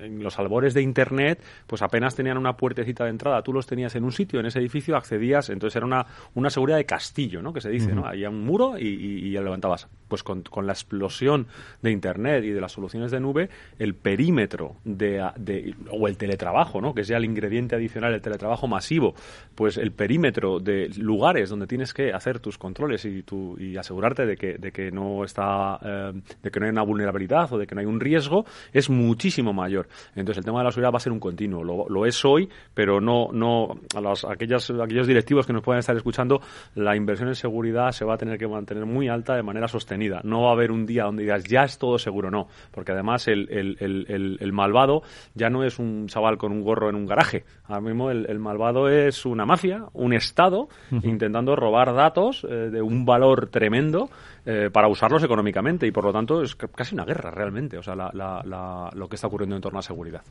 en 0.02 0.22
los 0.22 0.38
albores 0.38 0.74
de 0.74 0.82
Internet, 0.82 1.42
pues 1.66 1.82
apenas 1.82 2.14
tenían 2.14 2.38
una 2.38 2.56
puertecita 2.56 3.04
de 3.04 3.10
entrada. 3.10 3.42
Tú 3.42 3.52
los 3.52 3.66
tenías 3.66 3.94
en 3.96 4.04
un 4.04 4.12
sitio, 4.12 4.40
en 4.40 4.46
ese 4.46 4.60
edificio, 4.60 4.96
accedías. 4.96 5.50
Entonces 5.50 5.76
era 5.76 5.86
una, 5.86 6.06
una 6.34 6.50
seguridad 6.50 6.76
de 6.76 6.86
castillo, 6.86 7.42
¿no? 7.42 7.52
Que 7.52 7.60
se 7.60 7.70
dice, 7.70 7.94
¿no? 7.94 8.06
Había 8.06 8.30
un 8.30 8.44
muro 8.44 8.78
y, 8.78 8.86
y, 8.86 9.30
levantabas. 9.30 9.88
Pues 10.08 10.22
con, 10.22 10.42
con, 10.42 10.66
la 10.66 10.72
explosión 10.72 11.46
de 11.82 11.90
Internet 11.90 12.44
y 12.44 12.50
de 12.50 12.60
las 12.60 12.72
soluciones 12.72 13.10
de 13.10 13.20
nube, 13.20 13.50
el 13.78 13.94
perímetro 13.94 14.76
de, 14.84 15.28
de, 15.36 15.74
o 15.90 16.06
el 16.06 16.16
teletrabajo, 16.16 16.80
¿no? 16.80 16.94
Que 16.94 17.00
es 17.00 17.08
ya 17.08 17.16
el 17.16 17.24
ingrediente 17.24 17.74
adicional, 17.74 18.14
el 18.14 18.20
teletrabajo 18.20 18.68
masivo, 18.68 19.14
pues 19.54 19.76
el 19.76 19.92
perímetro 19.92 20.60
de 20.60 20.88
lugares 20.96 21.50
donde 21.50 21.66
tienes 21.66 21.92
que 21.92 22.12
hacer 22.12 22.38
tus 22.38 22.58
controles 22.58 23.04
y, 23.04 23.22
tu, 23.22 23.56
y 23.58 23.76
asegurarte 23.76 24.26
de 24.26 24.36
que, 24.36 24.58
de 24.58 24.70
que 24.70 24.92
no 24.92 25.24
está 25.24 25.53
eh, 25.82 26.12
de 26.42 26.50
que 26.50 26.60
no 26.60 26.66
hay 26.66 26.72
una 26.72 26.82
vulnerabilidad 26.82 27.52
o 27.52 27.58
de 27.58 27.66
que 27.66 27.74
no 27.74 27.80
hay 27.80 27.86
un 27.86 28.00
riesgo 28.00 28.44
es 28.72 28.90
muchísimo 28.90 29.52
mayor. 29.52 29.88
Entonces 30.14 30.38
el 30.38 30.44
tema 30.44 30.58
de 30.58 30.64
la 30.64 30.70
seguridad 30.70 30.92
va 30.92 30.96
a 30.98 31.00
ser 31.00 31.12
un 31.12 31.20
continuo. 31.20 31.64
Lo, 31.64 32.06
es 32.06 32.24
hoy, 32.24 32.48
pero 32.74 33.00
no, 33.00 33.28
no 33.32 33.78
a 33.94 34.00
los, 34.00 34.24
aquellos, 34.24 34.70
aquellos 34.70 35.06
directivos 35.06 35.46
que 35.46 35.52
nos 35.52 35.62
puedan 35.62 35.80
estar 35.80 35.96
escuchando, 35.96 36.40
la 36.74 36.96
inversión 36.96 37.28
en 37.28 37.34
seguridad 37.34 37.92
se 37.92 38.04
va 38.04 38.14
a 38.14 38.18
tener 38.18 38.38
que 38.38 38.46
mantener 38.46 38.86
muy 38.86 39.08
alta 39.08 39.34
de 39.34 39.42
manera 39.42 39.68
sostenida. 39.68 40.20
No 40.24 40.42
va 40.42 40.50
a 40.50 40.52
haber 40.52 40.70
un 40.70 40.86
día 40.86 41.04
donde 41.04 41.22
digas 41.22 41.44
ya 41.44 41.64
es 41.64 41.78
todo 41.78 41.98
seguro, 41.98 42.30
no. 42.30 42.48
Porque 42.70 42.92
además 42.92 43.28
el, 43.28 43.48
el, 43.50 44.36
el, 44.40 44.52
malvado 44.52 45.02
ya 45.34 45.50
no 45.50 45.64
es 45.64 45.78
un 45.78 46.06
chaval 46.06 46.38
con 46.38 46.52
un 46.52 46.62
gorro 46.62 46.88
en 46.88 46.96
un 46.96 47.06
garaje. 47.06 47.44
Ahora 47.64 47.80
mismo 47.80 48.10
el, 48.10 48.38
malvado 48.38 48.88
es 48.88 49.24
una 49.26 49.46
mafia, 49.46 49.86
un 49.92 50.12
Estado, 50.12 50.68
intentando 51.02 51.56
robar 51.56 51.94
datos 51.94 52.46
eh, 52.48 52.70
de 52.70 52.82
un 52.82 53.04
valor 53.04 53.48
tremendo 53.48 54.10
eh, 54.46 54.68
para 54.70 54.88
usarlos 54.88 55.22
económicamente 55.22 55.86
y 55.86 55.90
por 55.90 56.04
lo 56.04 56.12
tanto 56.12 56.42
es 56.42 56.54
casi 56.54 56.94
una 56.94 57.06
guerra 57.06 57.30
realmente, 57.30 57.78
o 57.78 57.82
sea, 57.82 57.94
lo 57.94 59.08
que 59.08 59.14
está 59.14 59.26
ocurriendo 59.26 59.56
en 59.56 59.62
torno 59.62 59.78
a 59.78 59.80
la 59.80 59.86
seguridad. 59.86 60.22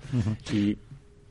Y 0.52 0.78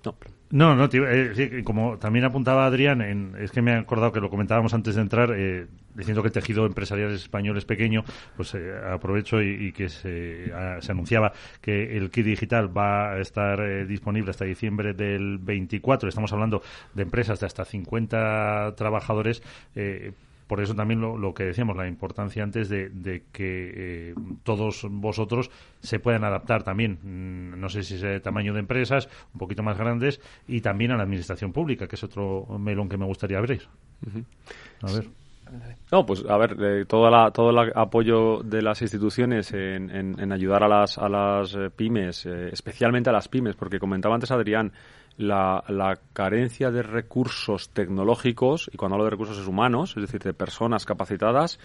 no. 0.04 0.16
No, 0.50 0.74
no, 0.74 0.88
eh, 0.92 1.62
como 1.64 1.96
también 1.98 2.24
apuntaba 2.24 2.66
Adrián, 2.66 3.00
en, 3.00 3.36
es 3.38 3.52
que 3.52 3.62
me 3.62 3.72
he 3.72 3.76
acordado 3.76 4.10
que 4.10 4.20
lo 4.20 4.28
comentábamos 4.28 4.74
antes 4.74 4.96
de 4.96 5.00
entrar, 5.00 5.32
eh, 5.34 5.68
diciendo 5.94 6.22
que 6.22 6.28
el 6.28 6.32
tejido 6.32 6.66
empresarial 6.66 7.12
español 7.12 7.56
es 7.56 7.64
pequeño, 7.64 8.04
pues 8.36 8.54
aprovecho 8.92 9.40
y, 9.40 9.72
que 9.72 9.88
se, 9.88 10.52
se, 10.80 10.92
anunciaba 10.92 11.32
que 11.60 11.96
el 11.96 12.10
kit 12.10 12.26
digital 12.26 12.76
va 12.76 13.12
a 13.12 13.20
estar 13.20 13.86
disponible 13.86 14.30
hasta 14.30 14.44
diciembre 14.44 14.92
del 14.92 15.38
24. 15.38 16.08
Estamos 16.08 16.32
hablando 16.32 16.62
de 16.94 17.02
empresas 17.02 17.38
de 17.38 17.46
hasta 17.46 17.64
50 17.64 18.74
trabajadores 18.76 19.42
por 20.52 20.60
eso 20.60 20.74
también 20.74 21.00
lo, 21.00 21.32
que 21.32 21.44
decíamos, 21.44 21.78
la 21.78 21.88
importancia 21.88 22.42
antes 22.42 22.68
de, 22.68 23.22
que 23.32 24.10
eh, 24.10 24.14
todos 24.42 24.86
vosotros 24.90 25.50
se 25.80 25.98
puedan 25.98 26.24
adaptar 26.24 26.62
también, 26.62 26.98
mm, 27.02 27.58
no 27.58 27.70
sé 27.70 27.82
si 27.82 27.94
es 27.94 28.02
el 28.02 28.20
tamaño 28.20 28.52
de 28.52 28.60
empresas, 28.60 29.08
un 29.32 29.38
poquito 29.38 29.62
más 29.62 29.78
grandes, 29.78 30.20
y 30.46 30.60
también 30.60 30.90
a 30.90 30.98
la 30.98 31.04
administración 31.04 31.54
pública, 31.54 31.88
que 31.88 31.96
es 31.96 32.04
otro 32.04 32.44
melón 32.58 32.90
que 32.90 32.98
me 32.98 33.06
gustaría 33.06 33.38
abrir. 33.38 33.62
A 34.82 34.92
ver. 34.92 35.08
No, 35.90 36.04
pues 36.04 36.22
a 36.28 36.36
ver, 36.36 36.54
eh, 36.60 36.84
todo, 36.86 37.08
la, 37.08 37.30
todo 37.30 37.48
el 37.48 37.72
apoyo 37.74 38.42
de 38.42 38.60
las 38.60 38.82
instituciones 38.82 39.54
en, 39.54 39.88
en, 39.90 40.32
ayudar 40.32 40.64
a 40.64 40.68
las, 40.68 40.98
a 40.98 41.08
las 41.08 41.54
eh, 41.54 41.70
pymes, 41.74 42.26
especialmente 42.26 43.08
a 43.08 43.14
las 43.14 43.26
pymes, 43.26 43.56
porque 43.56 43.78
comentaba 43.78 44.16
antes 44.16 44.30
Adrián, 44.30 44.70
la, 45.16 45.64
la, 45.68 45.98
carencia 46.12 46.70
de 46.70 46.82
recursos 46.82 47.70
tecnológicos, 47.70 48.70
y 48.72 48.76
cuando 48.76 48.94
hablo 48.94 49.04
de 49.04 49.10
recursos 49.10 49.38
es 49.38 49.46
humanos, 49.46 49.94
es 49.96 50.02
decir, 50.02 50.22
de 50.22 50.34
personas 50.34 50.84
capacitadas, 50.84 51.58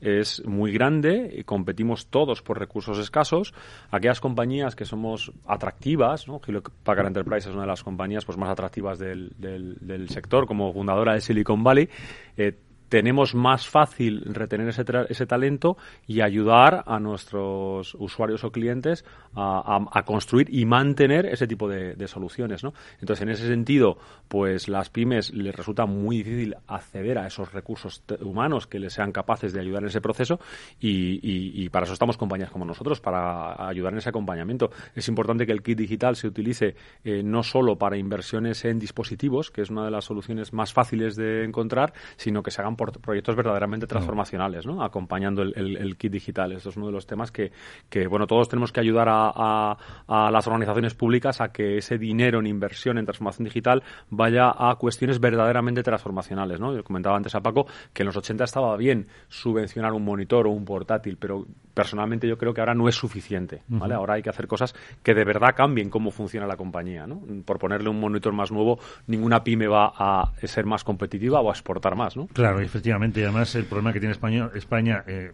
es 0.00 0.44
muy 0.44 0.72
grande 0.72 1.34
y 1.36 1.44
competimos 1.44 2.06
todos 2.08 2.42
por 2.42 2.58
recursos 2.58 2.98
escasos. 2.98 3.54
Aquellas 3.90 4.20
compañías 4.20 4.76
que 4.76 4.84
somos 4.84 5.32
atractivas, 5.46 6.28
¿no? 6.28 6.40
Hewlett 6.46 6.68
Packard 6.82 7.06
Enterprise 7.06 7.48
es 7.48 7.54
una 7.54 7.62
de 7.62 7.68
las 7.68 7.82
compañías 7.82 8.24
pues, 8.24 8.36
más 8.36 8.50
atractivas 8.50 8.98
del, 8.98 9.32
del, 9.38 9.76
del 9.80 10.08
sector, 10.08 10.46
como 10.46 10.72
fundadora 10.72 11.14
de 11.14 11.20
Silicon 11.20 11.62
Valley, 11.62 11.88
eh, 12.36 12.58
tenemos 12.94 13.34
más 13.34 13.66
fácil 13.66 14.22
retener 14.24 14.68
ese, 14.68 14.84
ese 15.08 15.26
talento 15.26 15.76
y 16.06 16.20
ayudar 16.20 16.84
a 16.86 17.00
nuestros 17.00 17.96
usuarios 17.96 18.44
o 18.44 18.52
clientes 18.52 19.04
a, 19.34 20.02
construir 20.06 20.46
y 20.54 20.64
mantener 20.64 21.26
ese 21.26 21.48
tipo 21.48 21.68
de, 21.68 22.06
soluciones, 22.06 22.62
¿no? 22.62 22.72
Entonces, 23.00 23.22
en 23.22 23.30
ese 23.30 23.48
sentido, 23.48 23.98
pues 24.28 24.68
las 24.68 24.90
pymes 24.90 25.34
les 25.34 25.52
resulta 25.52 25.86
muy 25.86 26.18
difícil 26.18 26.54
acceder 26.68 27.18
a 27.18 27.26
esos 27.26 27.52
recursos 27.52 28.04
humanos 28.20 28.68
que 28.68 28.78
les 28.78 28.92
sean 28.92 29.10
capaces 29.10 29.52
de 29.52 29.60
ayudar 29.60 29.82
en 29.82 29.88
ese 29.88 30.00
proceso 30.00 30.38
y, 30.78 31.68
para 31.70 31.86
eso 31.86 31.94
estamos 31.94 32.16
compañías 32.16 32.52
como 32.52 32.64
nosotros, 32.64 33.00
para 33.00 33.66
ayudar 33.66 33.92
en 33.92 33.98
ese 33.98 34.10
acompañamiento. 34.10 34.70
Es 34.94 35.08
importante 35.08 35.46
que 35.46 35.52
el 35.52 35.64
kit 35.64 35.78
digital 35.78 36.14
se 36.14 36.28
utilice 36.28 36.76
eh, 37.02 37.24
no 37.24 37.42
solo 37.42 37.76
para 37.76 37.96
inversiones 37.96 38.64
en 38.64 38.78
dispositivos, 38.78 39.50
que 39.50 39.62
es 39.62 39.70
una 39.70 39.84
de 39.84 39.90
las 39.90 40.04
soluciones 40.04 40.52
más 40.52 40.72
fáciles 40.72 41.16
de 41.16 41.42
encontrar, 41.42 41.92
sino 42.16 42.44
que 42.44 42.52
se 42.52 42.60
hagan 42.60 42.76
por 42.76 42.83
proyectos 42.92 43.36
verdaderamente 43.36 43.86
transformacionales, 43.86 44.66
¿no? 44.66 44.82
Acompañando 44.82 45.42
el, 45.42 45.96
kit 45.96 46.12
digital. 46.12 46.52
Esto 46.52 46.70
es 46.70 46.76
uno 46.76 46.86
de 46.86 46.92
los 46.92 47.06
temas 47.06 47.30
que, 47.30 47.52
que 47.88 48.06
bueno, 48.06 48.26
todos 48.26 48.48
tenemos 48.48 48.72
que 48.72 48.80
ayudar 48.80 49.08
a 49.10 49.74
a, 50.08 50.30
las 50.30 50.46
organizaciones 50.46 50.94
públicas 50.94 51.40
a 51.40 51.48
que 51.48 51.78
ese 51.78 51.98
dinero 51.98 52.40
en 52.40 52.46
inversión 52.46 52.98
en 52.98 53.04
transformación 53.04 53.44
digital 53.44 53.82
vaya 54.10 54.52
a 54.56 54.74
cuestiones 54.76 55.20
verdaderamente 55.20 55.82
transformacionales. 55.82 56.60
¿no? 56.60 56.74
Yo 56.74 56.84
comentaba 56.84 57.16
antes 57.16 57.34
a 57.34 57.40
Paco 57.40 57.66
que 57.92 58.02
en 58.02 58.06
los 58.06 58.16
80 58.16 58.44
estaba 58.44 58.76
bien 58.76 59.06
subvencionar 59.28 59.92
un 59.92 60.04
monitor 60.04 60.46
o 60.46 60.50
un 60.50 60.64
portátil, 60.64 61.16
pero 61.16 61.46
personalmente 61.74 62.28
yo 62.28 62.38
creo 62.38 62.54
que 62.54 62.60
ahora 62.60 62.74
no 62.74 62.88
es 62.88 62.94
suficiente. 62.94 63.62
¿vale? 63.68 63.94
Ahora 63.94 64.14
hay 64.14 64.22
que 64.22 64.30
hacer 64.30 64.46
cosas 64.46 64.74
que 65.02 65.14
de 65.14 65.24
verdad 65.24 65.54
cambien 65.56 65.90
cómo 65.90 66.10
funciona 66.10 66.46
la 66.46 66.56
compañía. 66.56 67.06
¿no? 67.06 67.22
Por 67.44 67.58
ponerle 67.58 67.88
un 67.88 68.00
monitor 68.00 68.32
más 68.32 68.50
nuevo, 68.52 68.78
ninguna 69.06 69.42
pyme 69.44 69.66
va 69.66 69.92
a 69.96 70.32
ser 70.44 70.66
más 70.66 70.84
competitiva 70.84 71.40
o 71.40 71.48
a 71.48 71.52
exportar 71.52 71.96
más. 71.96 72.16
¿no? 72.16 72.26
Claro, 72.28 72.60
efectivamente. 72.74 73.20
Y 73.20 73.22
además 73.22 73.54
el 73.54 73.66
problema 73.66 73.92
que 73.92 74.00
tiene 74.00 74.12
España, 74.12 74.50
España 74.54 75.04
eh, 75.06 75.30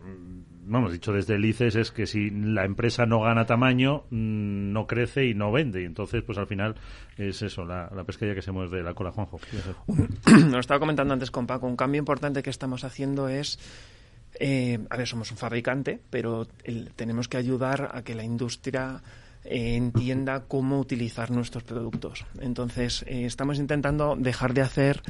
vamos, 0.67 0.93
dicho 0.93 1.13
desde 1.13 1.37
el 1.37 1.45
ICES, 1.45 1.75
es 1.77 1.91
que 1.91 2.07
si 2.07 2.31
la 2.31 2.65
empresa 2.65 3.07
no 3.07 3.21
gana 3.23 3.47
tamaño, 3.47 4.05
mm, 4.11 4.73
no 4.73 4.87
crece 4.87 5.27
y 5.27 5.35
no 5.35 5.51
vende. 5.51 5.83
Y 5.83 5.85
entonces, 5.85 6.23
pues 6.23 6.39
al 6.39 6.47
final 6.47 6.77
es 7.17 7.43
eso, 7.43 7.65
la, 7.65 7.91
la 7.95 8.05
pesquilla 8.05 8.35
que 8.35 8.43
se 8.43 8.53
mueve 8.53 8.83
la 8.83 8.95
cola, 8.95 9.11
Juanjo. 9.11 9.41
Lo 10.51 10.59
estaba 10.59 10.79
comentando 10.79 11.15
antes 11.15 11.31
con 11.31 11.47
Paco. 11.47 11.67
Un 11.67 11.77
cambio 11.77 11.99
importante 11.99 12.43
que 12.43 12.51
estamos 12.51 12.85
haciendo 12.85 13.29
es 13.29 13.59
eh, 14.39 14.79
a 14.89 14.97
ver, 14.97 15.07
somos 15.07 15.31
un 15.31 15.37
fabricante, 15.37 15.99
pero 16.11 16.47
tenemos 16.95 17.27
que 17.27 17.37
ayudar 17.37 17.91
a 17.93 18.03
que 18.03 18.15
la 18.15 18.23
industria 18.23 19.03
eh, 19.45 19.75
entienda 19.75 20.45
cómo 20.47 20.79
utilizar 20.79 21.31
nuestros 21.31 21.65
productos. 21.65 22.25
Entonces, 22.41 23.05
eh, 23.09 23.25
estamos 23.25 23.59
intentando 23.59 24.15
dejar 24.17 24.55
de 24.55 24.63
hacer 24.63 25.03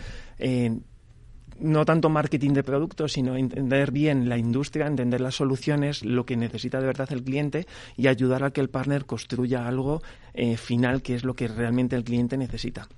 no 1.60 1.84
tanto 1.84 2.08
marketing 2.08 2.52
de 2.52 2.62
productos, 2.62 3.12
sino 3.12 3.36
entender 3.36 3.90
bien 3.90 4.28
la 4.28 4.38
industria, 4.38 4.86
entender 4.86 5.20
las 5.20 5.36
soluciones, 5.36 6.04
lo 6.04 6.24
que 6.24 6.36
necesita 6.36 6.80
de 6.80 6.86
verdad 6.86 7.12
el 7.12 7.22
cliente 7.22 7.66
y 7.96 8.06
ayudar 8.06 8.44
a 8.44 8.50
que 8.50 8.60
el 8.60 8.70
partner 8.70 9.06
construya 9.06 9.66
algo 9.66 10.02
eh, 10.34 10.56
final 10.56 11.02
que 11.02 11.14
es 11.14 11.24
lo 11.24 11.34
que 11.34 11.48
realmente 11.48 11.96
el 11.96 12.04
cliente 12.04 12.36
necesita. 12.36 12.88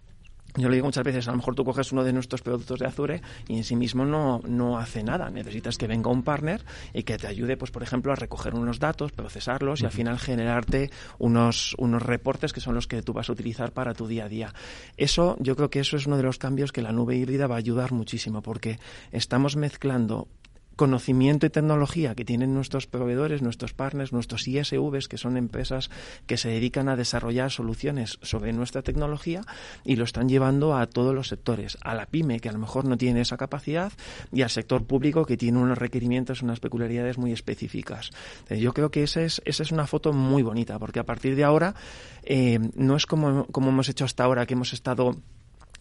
Yo 0.55 0.69
lo 0.69 0.75
digo 0.75 0.87
muchas 0.87 1.05
veces, 1.05 1.27
a 1.29 1.31
lo 1.31 1.39
mejor 1.39 1.55
tú 1.55 1.65
coges 1.65 1.93
uno 1.93 2.05
de 2.05 2.13
nuestros 2.13 2.43
productos 2.43 2.79
de 2.79 2.87
Azure 2.87 3.23
y 3.49 3.57
en 3.57 3.65
sí 3.65 3.75
mismo 3.75 4.05
no, 4.05 4.41
no 4.47 4.79
hace 4.79 5.03
nada. 5.03 5.31
Necesitas 5.31 5.79
que 5.79 5.87
venga 5.87 6.11
un 6.11 6.23
partner 6.23 6.63
y 6.93 7.05
que 7.05 7.17
te 7.17 7.27
ayude, 7.27 7.57
pues 7.57 7.71
por 7.71 7.83
ejemplo, 7.83 8.13
a 8.13 8.17
recoger 8.17 8.55
unos 8.55 8.79
datos, 8.79 9.13
procesarlos 9.13 9.81
y 9.81 9.87
al 9.87 9.93
final 9.93 10.19
generarte 10.19 10.91
unos, 11.19 11.75
unos 11.79 12.03
reportes 12.03 12.53
que 12.53 12.61
son 12.61 12.75
los 12.75 12.87
que 12.87 13.01
tú 13.03 13.15
vas 13.15 13.31
a 13.31 13.33
utilizar 13.33 13.73
para 13.73 13.95
tu 13.95 14.07
día 14.07 14.27
a 14.27 14.29
día. 14.29 14.55
Eso, 14.99 15.37
yo 15.41 15.57
creo 15.57 15.71
que 15.71 15.81
eso 15.81 15.97
es 15.97 16.07
uno 16.07 16.19
de 16.19 16.23
los 16.23 16.37
cambios 16.37 16.71
que 16.71 16.83
la 16.83 16.93
nube 16.93 17.17
híbrida 17.17 17.47
va 17.47 17.55
a 17.55 17.59
ayudar 17.59 17.93
muchísimo 17.93 18.43
porque 18.43 18.79
estamos 19.11 19.57
mezclando 19.57 20.29
conocimiento 20.77 21.47
y 21.47 21.51
tecnología 21.51 22.15
que 22.15 22.25
tienen 22.25 22.55
nuestros 22.55 22.87
proveedores, 22.87 23.43
nuestros 23.43 23.75
partners, 23.75 24.13
nuestros 24.13 24.47
ISVs, 24.49 25.09
que 25.09 25.19
son 25.19 25.37
empresas 25.37 25.91
que 26.27 26.37
se 26.37 26.49
dedican 26.49 26.89
a 26.89 26.97
desarrollar 26.97 27.51
soluciones 27.51 28.19
sobre 28.23 28.53
nuestra 28.53 28.83
tecnología 28.83 29.43
y 29.85 29.97
lo 29.97 30.05
están 30.05 30.29
llevando 30.29 30.77
a 30.77 30.87
todos 30.87 31.15
los 31.15 31.29
sectores, 31.29 31.79
a 31.83 31.95
la 31.95 32.07
pyme 32.07 32.41
que 32.41 32.49
a 32.49 32.53
lo 32.53 32.59
mejor 32.59 32.85
no 32.85 32.97
tiene 32.97 33.21
esa 33.21 33.37
capacidad 33.37 33.93
y 34.33 34.43
al 34.43 34.51
sector 34.51 34.85
público 34.85 35.27
que 35.27 35.37
tiene 35.37 35.59
unos 35.59 35.79
requerimientos, 35.79 36.43
unas 36.43 36.61
peculiaridades 36.61 37.19
muy 37.19 37.33
específicas. 37.33 38.11
Eh, 38.49 38.59
yo 38.59 38.73
creo 38.73 38.91
que 38.91 39.03
esa 39.03 39.23
es, 39.23 39.43
esa 39.45 39.63
es 39.63 39.73
una 39.73 39.87
foto 39.87 40.13
muy 40.13 40.43
bonita 40.43 40.79
porque 40.79 41.01
a 41.01 41.05
partir 41.05 41.37
de 41.37 41.45
ahora 41.45 41.75
eh, 42.23 42.59
no 42.75 42.97
es 42.97 43.07
como, 43.07 43.47
como 43.47 43.71
hemos 43.71 43.89
hecho 43.89 44.05
hasta 44.05 44.25
ahora 44.25 44.47
que 44.47 44.55
hemos 44.55 44.73
estado 44.73 45.17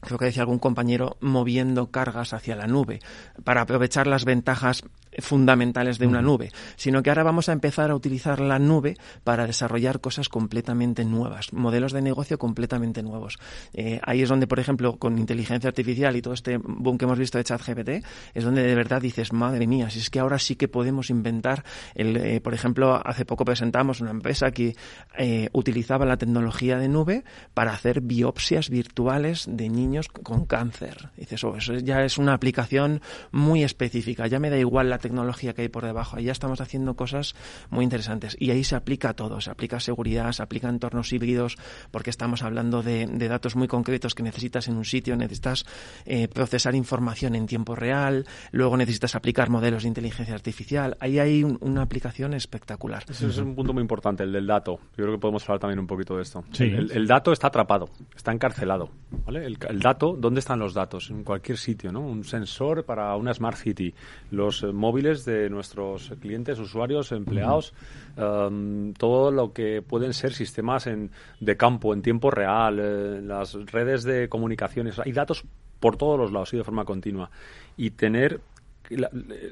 creo 0.02 0.18
que 0.18 0.26
decía 0.26 0.44
algún 0.44 0.60
compañero, 0.60 1.18
moviendo 1.22 1.92
cargas 1.92 2.34
hacia 2.34 2.56
la 2.56 2.68
nube 2.68 3.00
para 3.44 3.62
aprovechar 3.62 4.08
las 4.08 4.26
ventajas 4.26 4.84
fundamentales 5.20 6.00
de 6.00 6.08
una 6.08 6.22
nube, 6.22 6.52
sino 6.76 7.04
que 7.04 7.10
ahora 7.10 7.24
vamos 7.24 7.50
a 7.50 7.54
empezar 7.54 7.92
a 7.92 7.96
utilizar 7.96 8.40
la 8.40 8.60
nube 8.60 8.98
para 9.24 9.46
desarrollar 9.46 10.00
cosas 10.00 10.30
completamente 10.30 11.06
nuevas, 11.06 11.54
modelos 11.54 11.94
de 11.94 12.02
negocio 12.02 12.38
completamente 12.38 13.04
nuevos. 13.04 13.38
Eh, 13.74 14.00
ahí 14.04 14.22
es 14.22 14.30
donde, 14.30 14.48
por 14.48 14.60
ejemplo, 14.60 14.98
con 14.98 15.18
inteligencia 15.18 15.68
artificial 15.68 16.16
y 16.16 16.22
todo 16.22 16.34
este 16.34 16.58
boom 16.58 16.98
que 16.98 17.06
hemos 17.06 17.20
visto 17.20 17.38
de 17.38 17.44
ChatGPT, 17.44 18.06
es 18.34 18.44
donde 18.44 18.64
de 18.64 18.76
verdad 18.76 19.02
dices, 19.02 19.34
madre 19.34 19.68
mía, 19.68 19.90
si 19.90 20.00
es 20.00 20.10
que 20.10 20.20
ahora 20.20 20.40
sí 20.40 20.56
que 20.56 20.68
podemos 20.68 21.10
inventar, 21.10 21.64
el, 21.96 22.18
eh, 22.18 22.42
por 22.42 22.54
ejemplo, 22.54 23.02
hace 23.06 23.26
poco 23.26 23.46
presentamos 23.46 24.02
una 24.02 24.12
empresa 24.12 24.52
que 24.52 24.76
eh, 25.18 25.50
utilizaba 25.54 26.06
la 26.06 26.18
tecnología 26.18 26.78
de 26.78 26.88
nube 26.88 27.24
para 27.54 27.74
hacer 27.74 28.02
biopsias 28.02 28.70
virtuales 28.70 29.46
de 29.50 29.70
niños 29.70 30.08
con 30.08 30.46
cáncer. 30.46 31.10
Dices, 31.18 31.44
oh, 31.44 31.56
eso 31.56 31.74
ya 31.76 32.04
es 32.04 32.18
una 32.18 32.34
aplicación 32.34 33.02
muy 33.32 33.64
específica, 33.64 34.28
ya 34.28 34.40
me 34.40 34.50
da 34.50 34.58
igual 34.58 34.90
la 34.90 34.98
tecnología 35.02 35.54
que 35.54 35.64
hay 35.64 35.70
por 35.70 35.86
debajo. 35.86 36.18
Ahí 36.18 36.26
ya 36.26 36.32
estamos 36.32 36.62
haciendo 36.62 36.96
cosas 36.96 37.36
muy 37.70 37.84
interesantes. 37.84 38.38
Y 38.40 38.52
ahí 38.52 38.64
se 38.64 38.76
aplica 38.76 39.14
todo. 39.14 39.42
Se 39.42 39.52
aplica 39.52 39.80
seguridad, 39.80 40.32
se 40.32 40.44
aplica 40.44 40.70
entornos 40.70 41.12
híbridos, 41.14 41.58
porque 41.92 42.10
estamos 42.10 42.44
hablando 42.44 42.84
de, 42.84 43.08
datos 43.28 43.56
muy 43.56 43.68
concretos 43.68 44.16
que 44.16 44.24
necesitas 44.24 44.68
en 44.68 44.78
un 44.78 44.86
sitio. 44.86 45.16
Necesitas 45.16 45.66
eh, 46.06 46.28
procesar 46.28 46.76
información 46.76 47.36
en 47.36 47.46
tiempo 47.48 47.76
real. 47.76 48.26
Luego 48.52 48.78
necesitas 48.78 49.16
aplicar 49.16 49.50
modelos 49.50 49.84
de 49.84 49.90
inteligencia 49.90 50.34
artificial. 50.34 50.98
Ahí 51.00 51.20
hay 51.20 51.44
una 51.44 51.82
aplicación 51.82 52.34
espectacular. 52.34 53.04
Ese 53.10 53.28
es 53.28 53.38
un 53.38 53.56
punto 53.56 53.74
muy 53.74 53.82
importante, 53.82 54.24
el 54.24 54.32
del 54.32 54.48
dato. 54.48 54.80
Yo 54.98 55.04
creo 55.04 55.12
que 55.14 55.20
podemos 55.20 55.44
hablar 55.44 55.60
también 55.60 55.80
un 55.80 55.88
poquito 55.88 56.16
de 56.16 56.24
esto. 56.24 56.44
El, 56.60 57.08
dato 57.08 57.32
está 57.32 57.48
atrapado, 57.48 57.90
está 58.16 58.32
encarcelado. 58.32 58.90
¿vale? 59.26 59.46
El, 59.46 59.58
el, 59.70 59.80
dato, 59.80 60.16
¿dónde 60.18 60.40
están 60.40 60.60
los 60.60 60.74
datos? 60.74 61.10
En 61.10 61.24
cualquier 61.24 61.58
sitio, 61.58 61.92
¿no? 61.92 62.02
Un 62.02 62.24
sensor 62.24 62.86
para 62.86 63.16
una 63.16 63.34
Smart 63.34 63.58
City, 63.58 63.94
los 64.30 64.64
eh, 64.64 64.68
móviles 64.68 64.91
de 64.92 65.50
nuestros 65.50 66.14
clientes, 66.20 66.60
usuarios, 66.60 67.12
empleados, 67.12 67.74
um, 68.18 68.94
todo 68.94 69.32
lo 69.32 69.54
que 69.54 69.82
pueden 69.82 70.14
ser 70.14 70.34
sistemas 70.34 70.88
en, 70.88 71.12
de 71.40 71.58
campo 71.58 71.94
en 71.94 72.02
tiempo 72.02 72.30
real, 72.30 72.80
eh, 72.80 73.22
las 73.22 73.54
redes 73.72 74.04
de 74.04 74.30
comunicaciones. 74.30 75.00
Hay 75.00 75.12
datos 75.12 75.46
por 75.80 75.98
todos 75.98 76.20
los 76.20 76.32
lados 76.32 76.54
y 76.54 76.58
de 76.58 76.64
forma 76.64 76.86
continua. 76.86 77.32
Y 77.78 77.92
tener 77.92 78.42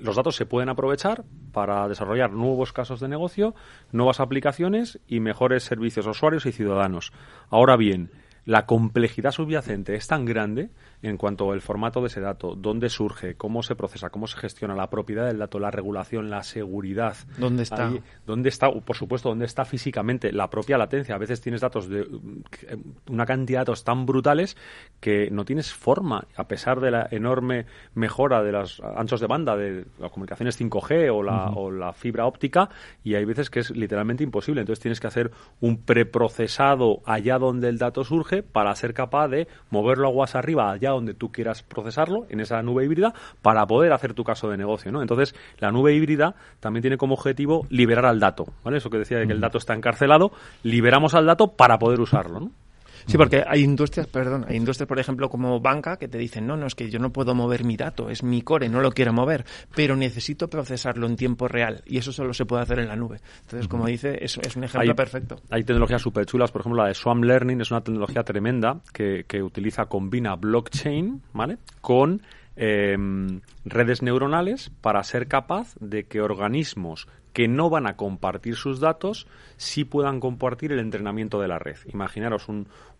los 0.01 0.15
datos 0.17 0.35
se 0.35 0.45
pueden 0.45 0.67
aprovechar 0.67 1.23
para 1.53 1.87
desarrollar 1.87 2.33
nuevos 2.33 2.73
casos 2.73 2.99
de 2.99 3.07
negocio, 3.07 3.55
nuevas 3.91 4.19
aplicaciones 4.19 4.99
y 5.07 5.21
mejores 5.21 5.63
servicios 5.63 6.07
a 6.07 6.11
usuarios 6.11 6.45
y 6.45 6.51
ciudadanos. 6.51 7.13
Ahora 7.49 7.77
bien, 7.77 8.11
la 8.45 8.65
complejidad 8.65 9.31
subyacente 9.31 9.95
es 9.95 10.07
tan 10.07 10.25
grande 10.25 10.71
en 11.01 11.17
cuanto 11.17 11.51
al 11.51 11.61
formato 11.61 12.01
de 12.01 12.07
ese 12.07 12.19
dato, 12.19 12.55
dónde 12.55 12.89
surge, 12.89 13.35
cómo 13.35 13.63
se 13.63 13.75
procesa, 13.75 14.09
cómo 14.09 14.27
se 14.27 14.37
gestiona 14.37 14.75
la 14.75 14.89
propiedad 14.89 15.27
del 15.27 15.37
dato, 15.37 15.59
la 15.59 15.71
regulación, 15.71 16.29
la 16.29 16.43
seguridad. 16.43 17.15
¿Dónde 17.37 17.63
está? 17.63 17.91
¿Dónde 18.25 18.49
está? 18.49 18.69
Por 18.69 18.95
supuesto, 18.95 19.29
dónde 19.29 19.45
está 19.45 19.63
físicamente 19.63 20.33
la 20.33 20.49
propia 20.49 20.77
latencia. 20.77 21.15
A 21.15 21.17
veces 21.17 21.39
tienes 21.39 21.61
datos 21.61 21.87
de 21.87 22.05
una 23.09 23.25
cantidad 23.25 23.59
de 23.59 23.61
datos 23.61 23.83
tan 23.83 24.05
brutales 24.05 24.57
que 24.99 25.29
no 25.31 25.45
tienes 25.45 25.73
forma, 25.73 26.27
a 26.35 26.47
pesar 26.47 26.81
de 26.81 26.91
la 26.91 27.07
enorme 27.11 27.65
mejora 27.93 28.43
de 28.43 28.51
los 28.51 28.81
anchos 28.81 29.21
de 29.21 29.27
banda 29.27 29.55
de 29.55 29.85
las 29.99 30.11
comunicaciones 30.11 30.59
5G 30.59 31.09
o 31.13 31.23
la, 31.23 31.49
o 31.51 31.71
la 31.71 31.93
fibra 31.93 32.25
óptica, 32.25 32.69
y 33.03 33.15
hay 33.15 33.23
veces 33.23 33.49
que 33.49 33.61
es 33.61 33.71
literalmente 33.71 34.23
imposible. 34.23 34.61
Entonces 34.61 34.81
tienes 34.81 34.99
que 34.99 35.07
hacer 35.07 35.31
un 35.61 35.83
preprocesado 35.83 37.01
allá 37.05 37.37
donde 37.37 37.69
el 37.69 37.77
dato 37.77 38.03
surge 38.03 38.43
para 38.43 38.75
ser 38.75 38.93
capaz 38.93 39.29
de 39.29 39.47
moverlo 39.69 40.07
aguas 40.07 40.35
arriba 40.35 40.71
allá 40.71 40.88
donde 40.91 41.13
tú 41.13 41.31
quieras 41.31 41.63
procesarlo, 41.63 42.25
en 42.29 42.39
esa 42.39 42.61
nube 42.61 42.85
híbrida, 42.85 43.13
para 43.41 43.65
poder 43.65 43.93
hacer 43.93 44.13
tu 44.13 44.23
caso 44.23 44.49
de 44.49 44.57
negocio, 44.57 44.91
¿no? 44.91 45.01
Entonces, 45.01 45.35
la 45.59 45.71
nube 45.71 45.93
híbrida 45.93 46.35
también 46.59 46.81
tiene 46.81 46.97
como 46.97 47.15
objetivo 47.15 47.65
liberar 47.69 48.05
al 48.05 48.19
dato, 48.19 48.45
¿vale? 48.63 48.77
Eso 48.77 48.89
que 48.89 48.97
decía 48.97 49.19
de 49.19 49.27
que 49.27 49.33
el 49.33 49.41
dato 49.41 49.57
está 49.57 49.73
encarcelado, 49.73 50.31
liberamos 50.63 51.15
al 51.15 51.25
dato 51.25 51.55
para 51.55 51.77
poder 51.77 51.99
usarlo, 51.99 52.39
¿no? 52.39 52.51
Sí, 53.05 53.17
porque 53.17 53.43
hay 53.45 53.63
industrias, 53.63 54.07
perdón, 54.07 54.45
hay 54.47 54.57
industrias, 54.57 54.87
por 54.87 54.99
ejemplo, 54.99 55.29
como 55.29 55.59
banca, 55.59 55.97
que 55.97 56.07
te 56.07 56.17
dicen, 56.17 56.45
no, 56.45 56.55
no, 56.57 56.67
es 56.67 56.75
que 56.75 56.89
yo 56.89 56.99
no 56.99 57.11
puedo 57.11 57.35
mover 57.35 57.63
mi 57.63 57.77
dato, 57.77 58.09
es 58.09 58.23
mi 58.23 58.41
core, 58.41 58.69
no 58.69 58.81
lo 58.81 58.91
quiero 58.91 59.13
mover, 59.13 59.45
pero 59.75 59.95
necesito 59.95 60.49
procesarlo 60.49 61.07
en 61.07 61.15
tiempo 61.15 61.47
real 61.47 61.83
y 61.85 61.97
eso 61.97 62.11
solo 62.11 62.33
se 62.33 62.45
puede 62.45 62.63
hacer 62.63 62.79
en 62.79 62.87
la 62.87 62.95
nube. 62.95 63.19
Entonces, 63.41 63.67
como 63.67 63.85
dice, 63.87 64.17
es, 64.23 64.37
es 64.37 64.55
un 64.55 64.63
ejemplo 64.63 64.95
perfecto. 64.95 65.41
Hay 65.49 65.63
tecnologías 65.63 66.01
súper 66.01 66.25
chulas, 66.25 66.51
por 66.51 66.61
ejemplo, 66.61 66.81
la 66.83 66.89
de 66.89 66.93
Swarm 66.93 67.23
Learning 67.23 67.61
es 67.61 67.71
una 67.71 67.81
tecnología 67.81 68.23
tremenda 68.23 68.81
que, 68.93 69.25
que 69.27 69.41
utiliza, 69.41 69.85
combina 69.85 70.35
blockchain, 70.35 71.21
¿vale? 71.33 71.57
Con 71.81 72.21
em, 72.61 73.39
redes 73.63 74.01
neuronales 74.01 74.69
para 74.81 75.01
ser 75.03 75.29
capaz 75.29 75.75
de 75.79 76.03
que 76.03 76.19
organismos 76.19 77.07
que 77.31 77.47
no 77.47 77.69
van 77.69 77.87
a 77.87 77.95
compartir 77.95 78.55
sus 78.55 78.81
datos 78.81 79.27
sí 79.55 79.85
puedan 79.85 80.19
compartir 80.19 80.73
el 80.73 80.79
entrenamiento 80.79 81.39
de 81.39 81.47
la 81.47 81.57
red. 81.57 81.77
Imaginaros 81.85 82.47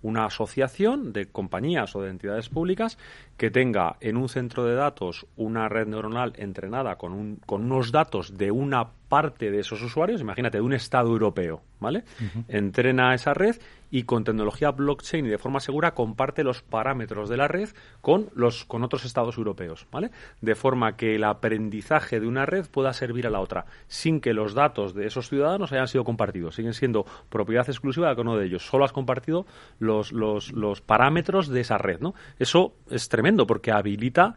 una 0.01 0.25
asociación 0.25 1.11
de 1.11 1.25
compañías 1.25 1.93
o 1.95 2.01
de 2.01 2.09
entidades 2.09 2.47
públicas 2.47 2.97
que 3.35 3.51
tenga 3.51 3.97
en 3.99 4.15
un 4.15 4.29
centro 4.29 4.63
de 4.63 4.75
datos 4.75 5.27
una 5.35 5.67
red 5.67 5.87
neuronal 5.87 6.33
entrenada 6.37 6.95
con, 6.95 7.11
un, 7.11 7.35
con 7.45 7.65
unos 7.65 7.91
datos 7.91 8.37
de 8.37 8.51
una 8.51 8.87
parte 9.09 9.51
de 9.51 9.59
esos 9.59 9.81
usuarios, 9.81 10.21
imagínate, 10.21 10.59
de 10.59 10.61
un 10.61 10.73
Estado 10.73 11.09
europeo, 11.09 11.61
¿vale? 11.79 12.03
Entrena 12.47 13.13
esa 13.13 13.33
red 13.33 13.57
y 13.91 14.03
con 14.03 14.23
tecnología 14.23 14.71
blockchain 14.71 15.25
y 15.25 15.29
de 15.29 15.37
forma 15.37 15.59
segura 15.59 15.95
comparte 15.95 16.43
los 16.43 16.61
parámetros 16.61 17.27
de 17.27 17.37
la 17.37 17.47
red 17.47 17.69
con 18.01 18.29
los 18.35 18.65
con 18.65 18.83
otros 18.83 19.03
estados 19.05 19.37
europeos, 19.37 19.87
¿vale? 19.91 20.11
De 20.41 20.55
forma 20.55 20.95
que 20.95 21.15
el 21.15 21.23
aprendizaje 21.23 22.19
de 22.19 22.27
una 22.27 22.45
red 22.45 22.67
pueda 22.69 22.93
servir 22.93 23.25
a 23.25 23.29
la 23.29 23.39
otra, 23.39 23.65
sin 23.87 24.21
que 24.21 24.33
los 24.33 24.53
datos 24.53 24.93
de 24.93 25.07
esos 25.07 25.27
ciudadanos 25.27 25.71
hayan 25.71 25.87
sido 25.87 26.03
compartidos. 26.03 26.55
Siguen 26.55 26.73
siendo 26.73 27.05
propiedad 27.29 27.67
exclusiva 27.67 28.13
de 28.13 28.21
uno 28.21 28.37
de 28.37 28.45
ellos. 28.45 28.65
Solo 28.65 28.85
has 28.85 28.91
compartido 28.91 29.45
los, 29.79 30.11
los, 30.11 30.51
los 30.51 30.81
parámetros 30.81 31.47
de 31.47 31.61
esa 31.61 31.77
red, 31.77 31.99
¿no? 31.99 32.13
Eso 32.37 32.73
es 32.89 33.09
tremendo 33.09 33.47
porque 33.47 33.71
habilita 33.71 34.35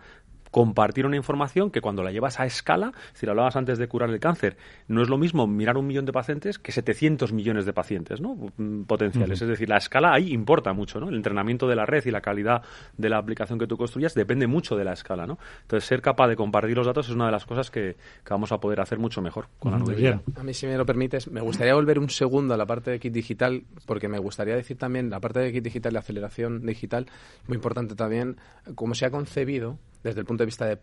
compartir 0.53 1.07
una 1.07 1.17
información 1.17 1.71
que 1.71 1.81
cuando 1.81 2.05
la 2.05 2.12
llevas 2.12 2.38
a 2.38 2.47
escala, 2.47 2.93
si 3.15 3.27
lo 3.27 3.33
hablabas 3.33 3.57
antes 3.57 3.79
de 3.79 3.88
curar 3.88 4.11
el 4.11 4.21
cáncer, 4.21 4.57
no 4.87 5.03
es 5.03 5.09
lo 5.09 5.19
mismo 5.19 5.47
mirar 5.47 5.79
un 5.79 5.87
millón 5.87 6.05
de 6.05 6.12
pacientes 6.12 6.59
que 6.59 6.71
700 6.71 7.33
millones 7.33 7.65
de 7.65 7.73
pacientes 7.73 8.21
¿no? 8.21 8.37
Mm, 8.59 8.83
potenciales. 8.83 9.41
Es 9.41 9.49
decir, 9.49 9.69
la 9.69 9.79
escala 9.79 10.12
ahí 10.12 10.33
importa 10.33 10.73
mucho. 10.75 11.01
¿no? 11.01 11.09
El 11.09 11.17
entrenamiento 11.17 11.67
de 11.67 11.75
la 11.75 11.87
red 11.87 12.05
y 12.05 12.11
la 12.11 12.21
calidad 12.21 12.62
de 12.99 13.09
la 13.09 13.17
aplicación 13.17 13.59
que 13.59 13.67
tú 13.67 13.79
construyas 13.79 14.15
depende 14.15 14.47
mucho 14.47 14.77
de 14.77 14.85
la 14.85 14.93
escala. 14.93 15.27
¿no? 15.27 15.38
Entonces, 15.62 15.88
ser 15.88 16.03
capaz 16.03 16.29
de 16.29 16.37
compartir 16.37 16.77
los 16.77 16.87
datos 16.87 17.09
es 17.09 17.15
una 17.15 17.27
de 17.27 17.33
las 17.33 17.47
cosas 17.47 17.71
que, 17.71 17.97
vamos 18.29 18.53
a 18.53 18.59
poder 18.59 18.81
hacer 18.81 18.99
mucho 18.99 19.21
mejor 19.21 19.49
con 19.59 19.73
la 19.73 19.79
nube. 19.79 20.21
A 20.37 20.43
mí, 20.43 20.55
si 20.55 20.67
me 20.67 20.77
lo 20.77 20.87
permites, 20.87 21.29
me 21.29 21.41
gustaría 21.41 21.75
volver 21.75 21.99
un 21.99 22.09
segundo 22.09 22.55
a 22.55 22.57
la 22.57 22.67
parte 22.67 22.91
de 22.91 22.99
kit 22.99 23.12
digital, 23.12 23.65
porque 23.87 24.09
me 24.09 24.19
gustaría 24.19 24.55
decir 24.55 24.79
también 24.79 25.11
la 25.11 25.21
parte 25.21 25.41
de 25.41 25.53
kit 25.53 25.65
digital 25.65 25.95
y 25.95 25.97
aceleración 25.97 26.65
digital, 26.67 27.07
muy 27.47 27.57
importante 27.57 27.95
también, 27.95 28.37
cómo 28.75 28.95
se 28.95 29.07
ha 29.07 29.11
concebido 29.11 29.79
desde 30.03 30.21
el 30.21 30.27
punto 30.27 30.43
de 30.43 30.47
vista 30.47 30.67
de, 30.67 30.79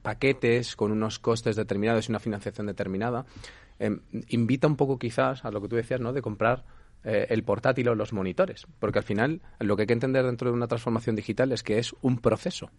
paquetes 0.00 0.76
con 0.76 0.92
unos 0.92 1.18
costes 1.18 1.56
determinados 1.56 2.08
y 2.08 2.12
una 2.12 2.20
financiación 2.20 2.66
determinada, 2.66 3.26
em, 3.78 4.00
invita 4.28 4.66
un 4.66 4.76
poco 4.76 4.98
quizás 4.98 5.44
a 5.44 5.50
lo 5.50 5.60
que 5.60 5.68
tú 5.68 5.76
decías, 5.76 6.00
¿no? 6.00 6.12
De 6.12 6.22
comprar 6.22 6.64
eh, 7.04 7.26
el 7.30 7.42
portátil 7.42 7.88
o 7.88 7.94
los 7.94 8.12
monitores, 8.12 8.66
porque 8.78 9.00
al 9.00 9.04
final 9.04 9.42
lo 9.58 9.76
que 9.76 9.82
hay 9.82 9.86
que 9.86 9.92
entender 9.92 10.24
dentro 10.24 10.50
de 10.50 10.56
una 10.56 10.68
transformación 10.68 11.16
digital 11.16 11.50
es 11.52 11.62
que 11.62 11.78
es 11.78 11.94
un 12.00 12.18
proceso. 12.18 12.70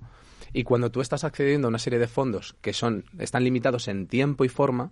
Y 0.54 0.64
cuando 0.64 0.92
tú 0.92 1.02
estás 1.02 1.24
accediendo 1.24 1.68
a 1.68 1.70
una 1.70 1.80
serie 1.80 2.00
de 2.00 2.08
fondos 2.08 2.56
que 2.62 2.74
son 2.74 3.04
están 3.20 3.44
limitados 3.44 3.88
en 3.88 4.08
tiempo 4.08 4.46
y 4.46 4.50
forma, 4.50 4.92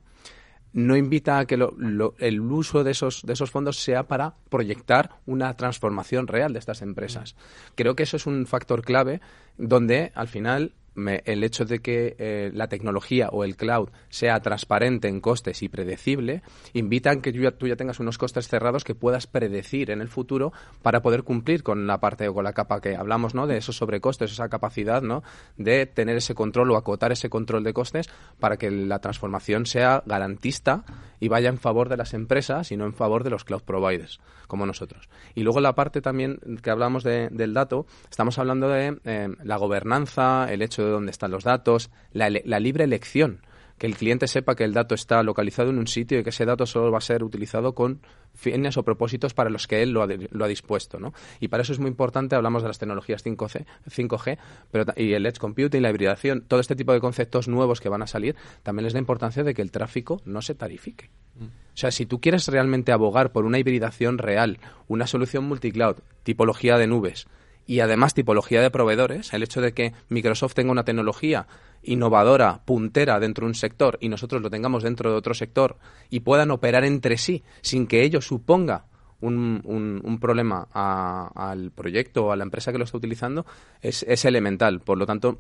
no 0.74 0.96
invita 0.96 1.40
a 1.40 1.46
que 1.46 1.56
el 1.56 2.42
uso 2.42 2.84
de 2.84 2.92
esos, 2.92 3.24
de 3.24 3.34
esos 3.34 3.52
fondos 3.52 3.78
sea 3.78 4.08
para 4.08 4.36
proyectar 4.50 5.20
una 5.26 5.56
transformación 5.56 6.28
real 6.28 6.54
de 6.54 6.60
estas 6.60 6.82
empresas. 6.82 7.36
Creo 7.76 7.96
que 7.96 8.04
eso 8.04 8.18
es 8.18 8.26
un 8.26 8.46
factor 8.46 8.84
clave 8.84 9.22
donde 9.58 10.12
al 10.16 10.28
final 10.28 10.74
el 10.96 11.44
hecho 11.44 11.66
de 11.66 11.80
que 11.80 12.16
eh, 12.20 12.52
la 12.54 12.68
tecnología 12.68 13.30
o 13.32 13.44
el 13.44 13.56
cloud 13.56 13.90
sea 14.10 14.40
transparente 14.42 15.08
en 15.08 15.22
costes 15.22 15.64
y 15.64 15.70
predecible, 15.70 16.42
invitan 16.74 17.22
que 17.22 17.32
tú 17.32 17.68
ya, 17.68 17.76
tengas 17.76 18.00
unos 18.00 18.18
costes 18.18 18.48
cerrados 18.48 18.84
que 18.84 18.96
puedas 18.96 19.28
predecir 19.28 19.92
en 19.92 20.02
el 20.02 20.10
futuro 20.10 20.52
para 20.82 21.02
poder 21.02 21.24
cumplir 21.24 21.64
con 21.64 21.88
la 21.88 22.00
parte 22.00 22.28
o 22.28 22.34
con 22.34 22.44
la 22.44 22.54
capa 22.54 22.82
que 22.82 22.96
hablamos, 22.96 23.34
¿no? 23.34 23.48
De 23.48 23.58
esos 23.58 23.78
sobrecostes, 23.78 24.32
esa 24.32 24.50
capacidad, 24.50 25.02
¿no? 25.02 25.24
De 25.58 25.86
tener 25.86 26.18
ese 26.18 26.36
control 26.36 26.72
o 26.72 26.78
acotar 26.78 27.12
ese 27.12 27.30
control 27.30 27.64
de 27.64 27.74
costes 27.74 28.10
para 28.40 28.58
que 28.58 28.70
la 28.70 29.00
transformación 29.00 29.66
sea 29.66 30.04
garantista 30.06 30.84
y 31.20 31.28
vaya 31.28 31.50
en 31.50 31.58
favor 31.58 31.88
de 31.88 31.98
las 31.98 32.14
empresas 32.14 32.72
y 32.72 32.78
no 32.78 32.86
en 32.86 32.94
favor 32.94 33.24
de 33.24 33.30
los 33.30 33.46
cloud 33.46 33.62
providers, 33.62 34.20
como 34.48 34.66
nosotros. 34.66 35.08
Y 35.36 35.44
luego 35.44 35.62
la 35.62 35.76
parte 35.76 36.02
también 36.02 36.40
que 36.62 36.70
hablamos 36.70 37.04
del 37.04 37.54
dato, 37.54 37.86
estamos 38.10 38.38
hablando 38.40 38.68
de 38.68 38.98
eh, 39.06 39.30
la 39.44 39.58
gobernanza, 39.58 40.52
el 40.52 40.62
hecho 40.62 40.81
de 40.86 40.92
dónde 40.92 41.12
están 41.12 41.32
los 41.32 41.44
datos, 41.44 41.90
la, 42.14 42.30
libre 42.30 42.84
elección 42.84 43.42
que 43.78 43.88
el 43.88 43.96
cliente 43.96 44.28
sepa 44.28 44.56
que 44.56 44.64
el 44.64 44.74
dato 44.74 44.94
está 44.94 45.24
localizado 45.24 45.72
en 45.72 45.80
un 45.80 45.88
sitio 45.88 46.20
y 46.20 46.24
que 46.24 46.30
ese 46.30 46.46
dato 46.46 46.68
solo 46.68 46.92
va 46.92 47.00
a 47.00 47.02
ser 47.02 47.24
utilizado 47.24 47.74
con 47.74 48.02
fines 48.36 48.78
o 48.78 48.84
propósitos 48.84 49.34
para 49.34 49.50
los 49.50 49.66
que 49.66 49.82
él 49.82 49.92
lo 49.92 50.04
ha, 50.04 50.48
dispuesto. 50.48 51.00
¿no? 51.00 51.14
Y 51.40 51.48
para 51.48 51.64
eso 51.64 51.74
es 51.74 51.80
muy 51.80 51.90
importante, 51.90 52.36
hablamos 52.36 52.62
de 52.62 52.68
las 52.68 52.78
tecnologías 52.78 53.26
5G, 53.26 53.66
5G 53.90 54.38
pero, 54.70 54.86
y 54.96 55.14
el 55.14 55.26
edge 55.26 55.40
computing, 55.40 55.82
la 55.82 55.90
hibridación, 55.90 56.42
todo 56.42 56.60
este 56.60 56.76
tipo 56.76 56.94
de 56.94 57.00
conceptos 57.00 57.48
nuevos 57.48 57.82
que 57.82 57.90
van 57.90 58.04
a 58.04 58.08
salir, 58.08 58.36
también 58.62 58.86
es 58.86 58.94
la 58.94 59.00
importancia 59.00 59.44
de 59.44 59.56
que 59.56 59.64
el 59.64 59.72
tráfico 59.72 60.22
no 60.26 60.44
se 60.44 60.54
tarifique. 60.54 61.10
Mm. 61.40 61.46
O 61.46 61.78
sea, 61.78 61.90
si 61.90 62.06
tú 62.06 62.22
quieres 62.22 62.48
realmente 62.50 62.92
abogar 62.92 63.32
por 63.32 63.46
una 63.46 63.58
hibridación 63.58 64.20
real, 64.20 64.60
una 64.88 65.08
solución 65.08 65.46
multicloud, 65.46 65.96
tipología 66.24 66.78
de 66.78 66.86
nubes, 66.86 67.28
y 67.72 67.80
además 67.80 68.14
tipología 68.14 68.62
de 68.62 68.70
proveedores, 68.70 69.32
el 69.32 69.44
hecho 69.44 69.62
de 69.62 69.74
que 69.74 69.94
Microsoft 70.10 70.56
tenga 70.56 70.74
una 70.74 70.84
tecnología 70.84 71.48
innovadora, 71.84 72.60
puntera 72.66 73.18
dentro 73.18 73.46
de 73.46 73.52
un 73.52 73.56
sector 73.56 73.98
y 74.02 74.10
nosotros 74.10 74.42
lo 74.42 74.50
tengamos 74.50 74.84
dentro 74.84 75.10
de 75.10 75.16
otro 75.16 75.34
sector 75.34 75.78
y 76.10 76.20
puedan 76.20 76.52
operar 76.52 76.84
entre 76.84 77.18
sí 77.18 77.46
sin 77.62 77.88
que 77.88 78.04
ello 78.04 78.20
suponga 78.20 78.88
un, 79.22 79.62
un, 80.04 80.20
problema 80.20 80.68
al 80.74 81.72
proyecto 81.72 82.26
o 82.26 82.32
a 82.34 82.36
la 82.36 82.44
empresa 82.44 82.74
que 82.74 82.78
lo 82.78 82.84
está 82.84 82.98
utilizando, 82.98 83.46
es, 83.80 84.04
es 84.04 84.26
elemental. 84.26 84.82
Por 84.82 84.98
lo 84.98 85.06
tanto... 85.06 85.40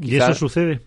¿Y 0.00 0.16
eso 0.16 0.34
sucede? 0.34 0.80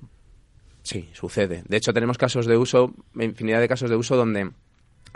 Sí, 0.84 1.08
sucede. 1.14 1.64
De 1.70 1.78
hecho, 1.78 1.94
tenemos 1.94 2.18
casos 2.18 2.48
de 2.48 2.58
uso, 2.58 2.94
infinidad 3.18 3.62
de 3.62 3.70
casos 3.70 3.90
de 3.90 3.96
uso 3.96 4.18
donde 4.18 4.52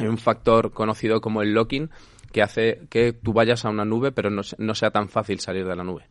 un 0.08 0.18
factor 0.18 0.72
conocido 0.72 1.22
como 1.22 1.42
el 1.42 1.54
locking 1.54 1.90
que 2.32 2.42
hace 2.42 2.82
que 2.90 3.14
tú 3.14 3.34
vayas 3.34 3.66
a 3.66 3.70
una 3.70 3.86
nube, 3.86 4.12
pero 4.12 4.30
no, 4.30 4.44
sea 4.76 4.92
tan 4.92 5.10
fácil 5.10 5.40
salir 5.40 5.66
de 5.66 5.76
la 5.76 5.84
nube. 5.84 6.06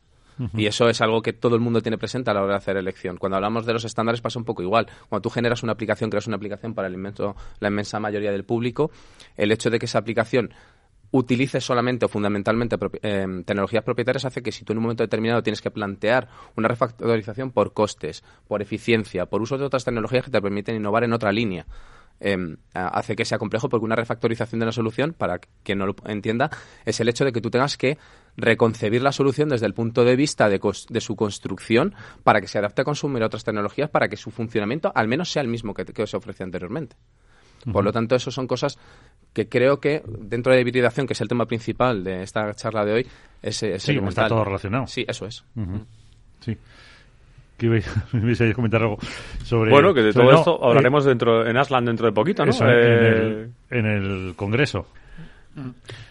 Y 0.55 0.67
eso 0.67 0.89
es 0.89 1.01
algo 1.01 1.21
que 1.21 1.33
todo 1.33 1.57
el 1.57 1.61
mundo 1.61 1.83
tiene 1.83 1.99
presente 1.99 2.31
a 2.31 2.35
la 2.35 2.43
hora 2.43 2.53
de 2.53 2.59
hacer 2.59 2.77
elección. 2.77 3.17
Cuando 3.17 3.35
hablamos 3.35 3.67
de 3.67 3.73
los 3.73 3.85
estándares 3.85 4.21
pasa 4.21 4.39
un 4.39 4.45
poco 4.45 4.63
igual. 4.63 4.87
Cuando 5.09 5.23
tú 5.23 5.31
generas 5.31 5.65
una 5.65 5.73
aplicación, 5.73 6.11
creas 6.11 6.29
una 6.29 6.37
aplicación 6.37 6.75
para 6.75 6.87
el 6.87 6.95
inmenso, 6.95 7.35
la 7.59 7.69
inmensa 7.69 7.99
mayoría 7.99 8.31
del 8.31 8.45
público, 8.45 8.93
el 9.37 9.51
hecho 9.51 9.69
de 9.69 9.81
que 9.81 9.87
esa 9.87 9.99
aplicación 9.99 10.51
utilice 11.11 11.61
solamente 11.61 12.05
o 12.05 12.09
fundamentalmente 12.09 12.77
eh, 13.03 13.27
tecnologías 13.45 13.83
propietarias 13.83 14.27
hace 14.27 14.43
que 14.43 14.53
si 14.53 14.65
tú 14.65 14.73
en 14.73 14.79
un 14.79 14.83
momento 14.83 15.03
determinado 15.03 15.43
tienes 15.43 15.63
que 15.63 15.71
plantear 15.71 16.29
una 16.57 16.69
refactorización 16.69 17.51
por 17.51 17.73
costes, 17.73 18.23
por 18.47 18.61
eficiencia, 18.61 19.27
por 19.27 19.41
uso 19.41 19.57
de 19.57 19.65
otras 19.65 19.85
tecnologías 19.85 20.25
que 20.25 20.31
te 20.31 20.41
permiten 20.41 20.77
innovar 20.77 21.05
en 21.05 21.15
otra 21.15 21.33
línea, 21.33 21.67
Em, 22.21 22.57
hace 22.75 23.15
que 23.15 23.25
sea 23.25 23.39
complejo 23.39 23.69
porque 23.69 23.85
una 23.85 23.95
refactorización 23.95 24.59
de 24.59 24.67
la 24.67 24.73
solución, 24.73 25.15
para 25.17 25.39
quien 25.63 25.79
no 25.79 25.87
lo 25.87 25.95
entienda, 26.07 26.51
es 26.85 26.99
el 26.99 27.09
hecho 27.09 27.25
de 27.25 27.33
que 27.33 27.41
tú 27.41 27.51
tengas 27.51 27.77
que 27.77 27.97
reconcebir 28.37 29.03
la 29.03 29.13
solución 29.13 29.49
desde 29.49 29.67
el 29.67 29.75
punto 29.75 30.05
de 30.05 30.17
vista 30.17 30.49
de, 30.49 30.61
su 31.01 31.17
construcción 31.17 31.95
para 32.25 32.41
que 32.41 32.49
se 32.49 32.59
adapte 32.59 32.83
a 32.83 32.85
consumir 32.85 33.23
otras 33.23 33.45
tecnologías 33.45 33.89
para 33.91 34.09
que 34.09 34.17
su 34.17 34.31
funcionamiento 34.33 34.91
al 34.95 35.07
menos 35.07 35.31
sea 35.31 35.43
el 35.43 35.49
mismo 35.49 35.75
que, 35.75 35.85
que 35.85 36.07
se 36.07 36.17
ofrecía 36.17 36.45
anteriormente. 36.45 36.97
Por 37.73 37.85
lo 37.85 37.93
tanto, 37.93 38.15
eso 38.15 38.31
son 38.31 38.47
cosas 38.47 38.79
que 39.33 39.49
creo 39.49 39.81
que 39.81 40.03
dentro 40.07 40.53
de 40.53 40.61
hibridación, 40.61 41.07
que 41.07 41.13
es 41.13 41.21
el 41.21 41.29
tema 41.29 41.45
principal 41.47 42.03
de 42.05 42.23
esta 42.23 42.55
charla 42.55 42.85
de 42.85 42.93
hoy, 42.93 43.07
es, 43.43 43.63
es 43.63 43.83
sí, 43.83 43.99
está 44.09 44.29
todo 44.29 44.45
relacionado. 44.45 44.87
Sí, 44.87 45.05
eso 45.07 45.27
es. 45.27 45.45
Sí 46.41 46.57
que 47.59 47.67
ibais 48.15 48.41
a 48.41 48.55
comentar 48.55 48.81
algo 48.81 48.99
sobre... 49.45 49.71
Bueno, 49.71 49.93
que 49.93 50.03
de 50.03 50.13
todo 50.13 50.31
esto 50.31 50.65
hablaremos 50.65 51.05
eh, 51.05 51.09
dentro 51.11 51.47
en 51.47 51.57
Aslan 51.57 51.85
dentro 51.85 52.07
de 52.07 52.13
poquito, 52.13 52.47
¿no? 52.47 52.53
Eh, 52.63 53.49
en 53.71 53.87
el 53.87 54.35
Congreso. 54.37 54.87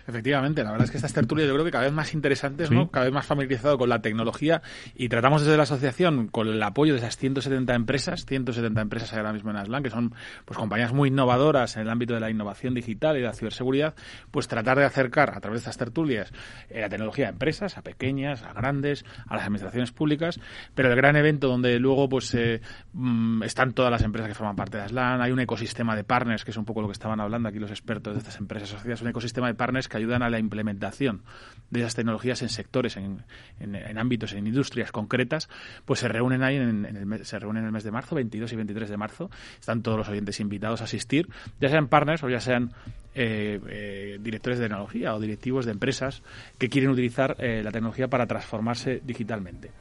Efectivamente, 0.07 0.63
la 0.63 0.71
verdad 0.71 0.85
es 0.85 0.91
que 0.91 0.97
estas 0.97 1.11
tertulias 1.11 1.49
yo 1.49 1.53
creo 1.53 1.65
que 1.65 1.71
cada 1.71 1.83
vez 1.83 1.93
más 1.93 2.13
interesantes, 2.13 2.71
¿no? 2.71 2.89
Cada 2.89 3.05
vez 3.05 3.13
más 3.13 3.25
familiarizado 3.25 3.77
con 3.77 3.89
la 3.89 4.01
tecnología 4.01 4.61
y 4.95 5.09
tratamos 5.09 5.41
desde 5.41 5.57
la 5.57 5.63
asociación 5.63 6.29
con 6.29 6.47
el 6.47 6.63
apoyo 6.63 6.93
de 6.93 6.99
esas 6.99 7.17
170 7.17 7.75
empresas, 7.75 8.25
170 8.25 8.79
empresas 8.81 9.13
ahora 9.13 9.33
mismo 9.33 9.51
en 9.51 9.57
Aslan, 9.57 9.83
que 9.83 9.89
son 9.89 10.13
pues 10.45 10.57
compañías 10.57 10.93
muy 10.93 11.09
innovadoras 11.09 11.75
en 11.75 11.81
el 11.81 11.89
ámbito 11.89 12.13
de 12.13 12.21
la 12.21 12.29
innovación 12.29 12.73
digital 12.73 13.17
y 13.17 13.19
de 13.19 13.25
la 13.25 13.33
ciberseguridad, 13.33 13.95
pues 14.31 14.47
tratar 14.47 14.77
de 14.77 14.85
acercar 14.85 15.31
a 15.35 15.41
través 15.41 15.59
de 15.59 15.69
estas 15.69 15.77
tertulias 15.77 16.31
eh, 16.69 16.79
la 16.79 16.87
tecnología 16.87 17.27
a 17.27 17.29
empresas, 17.29 17.77
a 17.77 17.81
pequeñas, 17.81 18.43
a 18.43 18.53
grandes, 18.53 19.03
a 19.27 19.35
las 19.35 19.43
administraciones 19.43 19.91
públicas, 19.91 20.39
pero 20.73 20.89
el 20.89 20.95
gran 20.95 21.17
evento 21.17 21.49
donde 21.49 21.79
luego 21.79 22.07
pues 22.07 22.33
eh, 22.33 22.61
mm, 22.93 23.43
están 23.43 23.73
todas 23.73 23.91
las 23.91 24.03
empresas 24.03 24.29
que 24.29 24.35
forman 24.35 24.55
parte 24.55 24.77
de 24.77 24.83
Aslan, 24.83 25.21
hay 25.21 25.33
un 25.33 25.41
ecosistema 25.41 25.97
de 25.97 26.05
partners, 26.05 26.45
que 26.45 26.51
es 26.51 26.57
un 26.57 26.63
poco 26.63 26.81
lo 26.81 26.87
que 26.87 26.93
estaban 26.93 27.19
hablando 27.19 27.49
aquí 27.49 27.59
los 27.59 27.71
expertos 27.71 28.13
de 28.13 28.19
estas 28.19 28.37
empresas 28.37 28.69
asociadas, 28.73 29.01
un 29.01 29.09
ecosistema 29.09 29.47
de 29.47 29.53
partners 29.53 29.89
que 29.89 29.96
ayudan 29.97 30.23
a 30.23 30.29
la 30.29 30.39
implementación 30.39 31.23
de 31.69 31.81
esas 31.81 31.95
tecnologías 31.95 32.41
en 32.41 32.49
sectores, 32.49 32.97
en, 32.97 33.23
en, 33.59 33.97
ámbitos, 33.97 34.33
en 34.33 34.47
industrias 34.47 34.91
concretas, 34.91 35.49
pues 35.85 35.99
se 35.99 36.07
reúnen 36.07 36.43
ahí 36.43 36.55
en, 36.55 36.85
el, 36.85 37.25
se 37.25 37.39
reúnen 37.39 37.63
en 37.63 37.67
el 37.67 37.71
mes 37.73 37.83
de 37.83 37.91
marzo, 37.91 38.15
22 38.15 38.53
y 38.53 38.55
23 38.55 38.89
de 38.89 38.97
marzo. 38.97 39.29
Están 39.59 39.81
todos 39.81 39.97
los 39.97 40.09
oyentes 40.09 40.39
invitados 40.39 40.81
a 40.81 40.85
asistir, 40.85 41.27
ya 41.59 41.69
sean 41.69 41.87
partners 41.87 42.23
o 42.23 42.29
ya 42.29 42.39
sean 42.39 42.71
eh, 43.15 43.59
eh, 43.67 44.17
directores 44.21 44.59
de 44.59 44.65
tecnología 44.65 45.15
o 45.15 45.19
directivos 45.19 45.65
de 45.65 45.71
empresas 45.71 46.21
que 46.57 46.69
quieren 46.69 46.91
utilizar 46.91 47.35
eh, 47.39 47.61
la 47.63 47.71
tecnología 47.71 48.07
para 48.07 48.27
transformarse 48.27 49.01
digitalmente, 49.03 49.71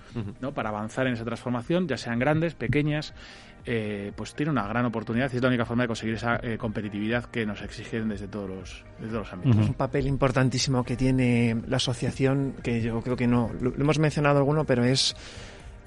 ¿no? 0.40 0.52
para 0.52 0.70
avanzar 0.70 1.06
en 1.06 1.12
esa 1.12 1.24
transformación, 1.24 1.86
ya 1.86 1.98
sean 1.98 2.18
grandes, 2.18 2.54
pequeñas, 2.54 3.14
eh, 3.68 4.12
pues 4.14 4.32
tiene 4.34 4.52
una 4.52 4.66
gran 4.68 4.86
oportunidad 4.86 5.28
y 5.32 5.36
es 5.36 5.42
la 5.42 5.48
única 5.48 5.64
forma 5.64 5.82
de 5.82 5.88
conseguir 5.88 6.14
esa 6.14 6.38
eh, 6.40 6.56
competitividad 6.56 7.24
que 7.24 7.44
nos 7.44 7.62
exigen 7.62 8.08
desde 8.08 8.28
todos 8.28 8.48
los, 8.48 8.84
desde 9.00 9.18
los 9.18 9.32
ámbitos. 9.32 9.56
Un 9.56 9.74
papel 9.74 10.06
importantísimo 10.06 10.84
que 10.84 10.96
tiene 10.96 11.56
la 11.66 11.78
asociación, 11.78 12.54
que 12.62 12.80
yo 12.80 13.00
creo 13.00 13.16
que 13.16 13.26
no, 13.26 13.50
lo, 13.60 13.74
hemos 13.74 13.98
mencionado 13.98 14.38
alguno, 14.38 14.64
pero 14.64 14.84
es 14.84 15.16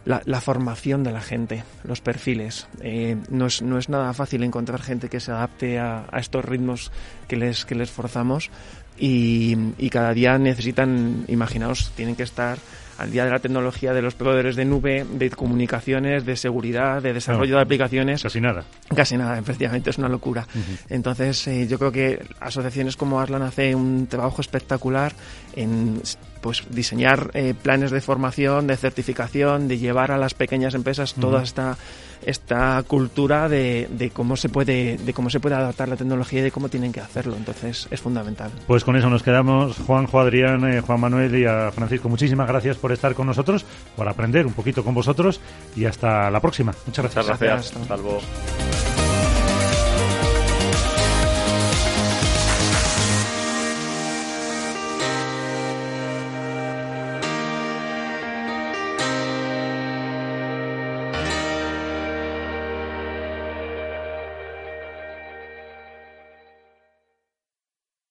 la, 0.04 0.42
formación 0.42 1.04
de 1.04 1.14
la 1.14 1.22
gente, 1.22 1.64
los 1.86 2.02
perfiles. 2.02 2.68
Eh, 2.82 3.16
no, 3.30 3.46
es, 3.46 3.62
no 3.62 3.78
es 3.78 3.88
nada 3.88 4.14
fácil 4.14 4.44
encontrar 4.44 4.82
gente 4.82 5.08
que 5.08 5.22
se 5.22 5.32
adapte 5.32 5.80
a, 5.80 6.06
estos 6.18 6.44
ritmos 6.44 6.92
que 7.30 7.38
les, 7.38 7.64
que 7.64 7.76
les 7.76 7.90
forzamos 7.90 8.50
y, 8.98 9.56
y 9.78 9.90
cada 9.90 10.14
día 10.14 10.38
necesitan, 10.38 11.24
imaginaos, 11.30 11.92
tienen 11.96 12.18
que 12.18 12.24
estar 12.24 12.58
al 13.00 13.12
día 13.12 13.24
de 13.24 13.32
la 13.32 13.40
tecnología 13.40 13.94
de 13.94 14.02
los 14.02 14.14
proveedores 14.14 14.58
de 14.58 14.66
nube, 14.66 15.06
de 15.10 15.30
comunicaciones, 15.30 16.26
de 16.26 16.36
seguridad, 16.36 17.02
de 17.02 17.14
desarrollo 17.14 17.56
de 17.56 17.62
aplicaciones. 17.62 18.22
Casi 18.22 18.42
nada. 18.42 18.66
Casi 18.94 19.16
nada, 19.16 19.40
efectivamente, 19.40 19.90
es 19.90 19.98
una 19.98 20.10
locura. 20.10 20.46
Entonces, 20.90 21.48
eh, 21.48 21.66
yo 21.68 21.80
creo 21.80 21.92
que 21.92 22.22
asociaciones 22.42 22.98
como 22.98 23.20
Arlan 23.20 23.42
hace 23.42 23.74
un 23.74 24.08
trabajo 24.08 24.42
espectacular 24.42 25.14
en 25.56 26.02
pues 26.42 26.64
diseñar 26.70 27.32
eh, 27.34 27.54
planes 27.60 27.92
de 27.92 28.02
formación, 28.02 28.68
de 28.68 28.78
certificación, 28.78 29.68
de 29.68 29.78
llevar 29.78 30.12
a 30.12 30.18
las 30.18 30.34
pequeñas 30.34 30.74
empresas 30.74 31.14
toda 31.14 31.44
esta 31.44 31.78
esta 32.26 32.84
cultura 32.84 33.48
de, 33.48 33.88
de, 33.92 34.10
cómo 34.10 34.36
se 34.36 34.50
puede 34.50 34.98
de 34.98 35.14
cómo 35.14 35.30
se 35.30 35.40
puede 35.40 35.56
adaptar 35.56 35.88
la 35.88 35.96
tecnología 35.96 36.40
y 36.40 36.44
de 36.44 36.52
cómo 36.52 36.70
tienen 36.70 36.92
que 36.92 37.00
hacerlo. 37.00 37.36
Entonces 37.36 37.88
es 37.90 38.02
fundamental. 38.02 38.52
Pues 38.68 38.84
con 38.84 38.96
eso 38.96 39.10
nos 39.10 39.24
quedamos. 39.24 39.78
Juanjo, 39.78 40.20
Adrián, 40.20 40.70
eh, 40.70 40.82
Juan 40.82 41.00
Manuel 41.00 41.36
y 41.36 41.46
a 41.46 41.72
Francisco, 41.72 42.10
muchísimas 42.10 42.48
gracias 42.48 42.78
por 42.78 42.92
estar 42.92 43.14
con 43.14 43.28
nosotros, 43.28 43.66
por 43.96 44.08
aprender 44.08 44.46
un 44.46 44.54
poquito 44.54 44.84
con 44.84 44.94
vosotros 44.94 45.40
y 45.76 45.86
hasta 45.86 46.30
la 46.30 46.40
próxima. 46.40 46.74
Muchas 46.86 47.06
gracias. 47.06 47.26
Muchas 47.26 47.40
gracias. 47.40 47.78
Hasta 47.78 47.98
luego. 47.98 48.20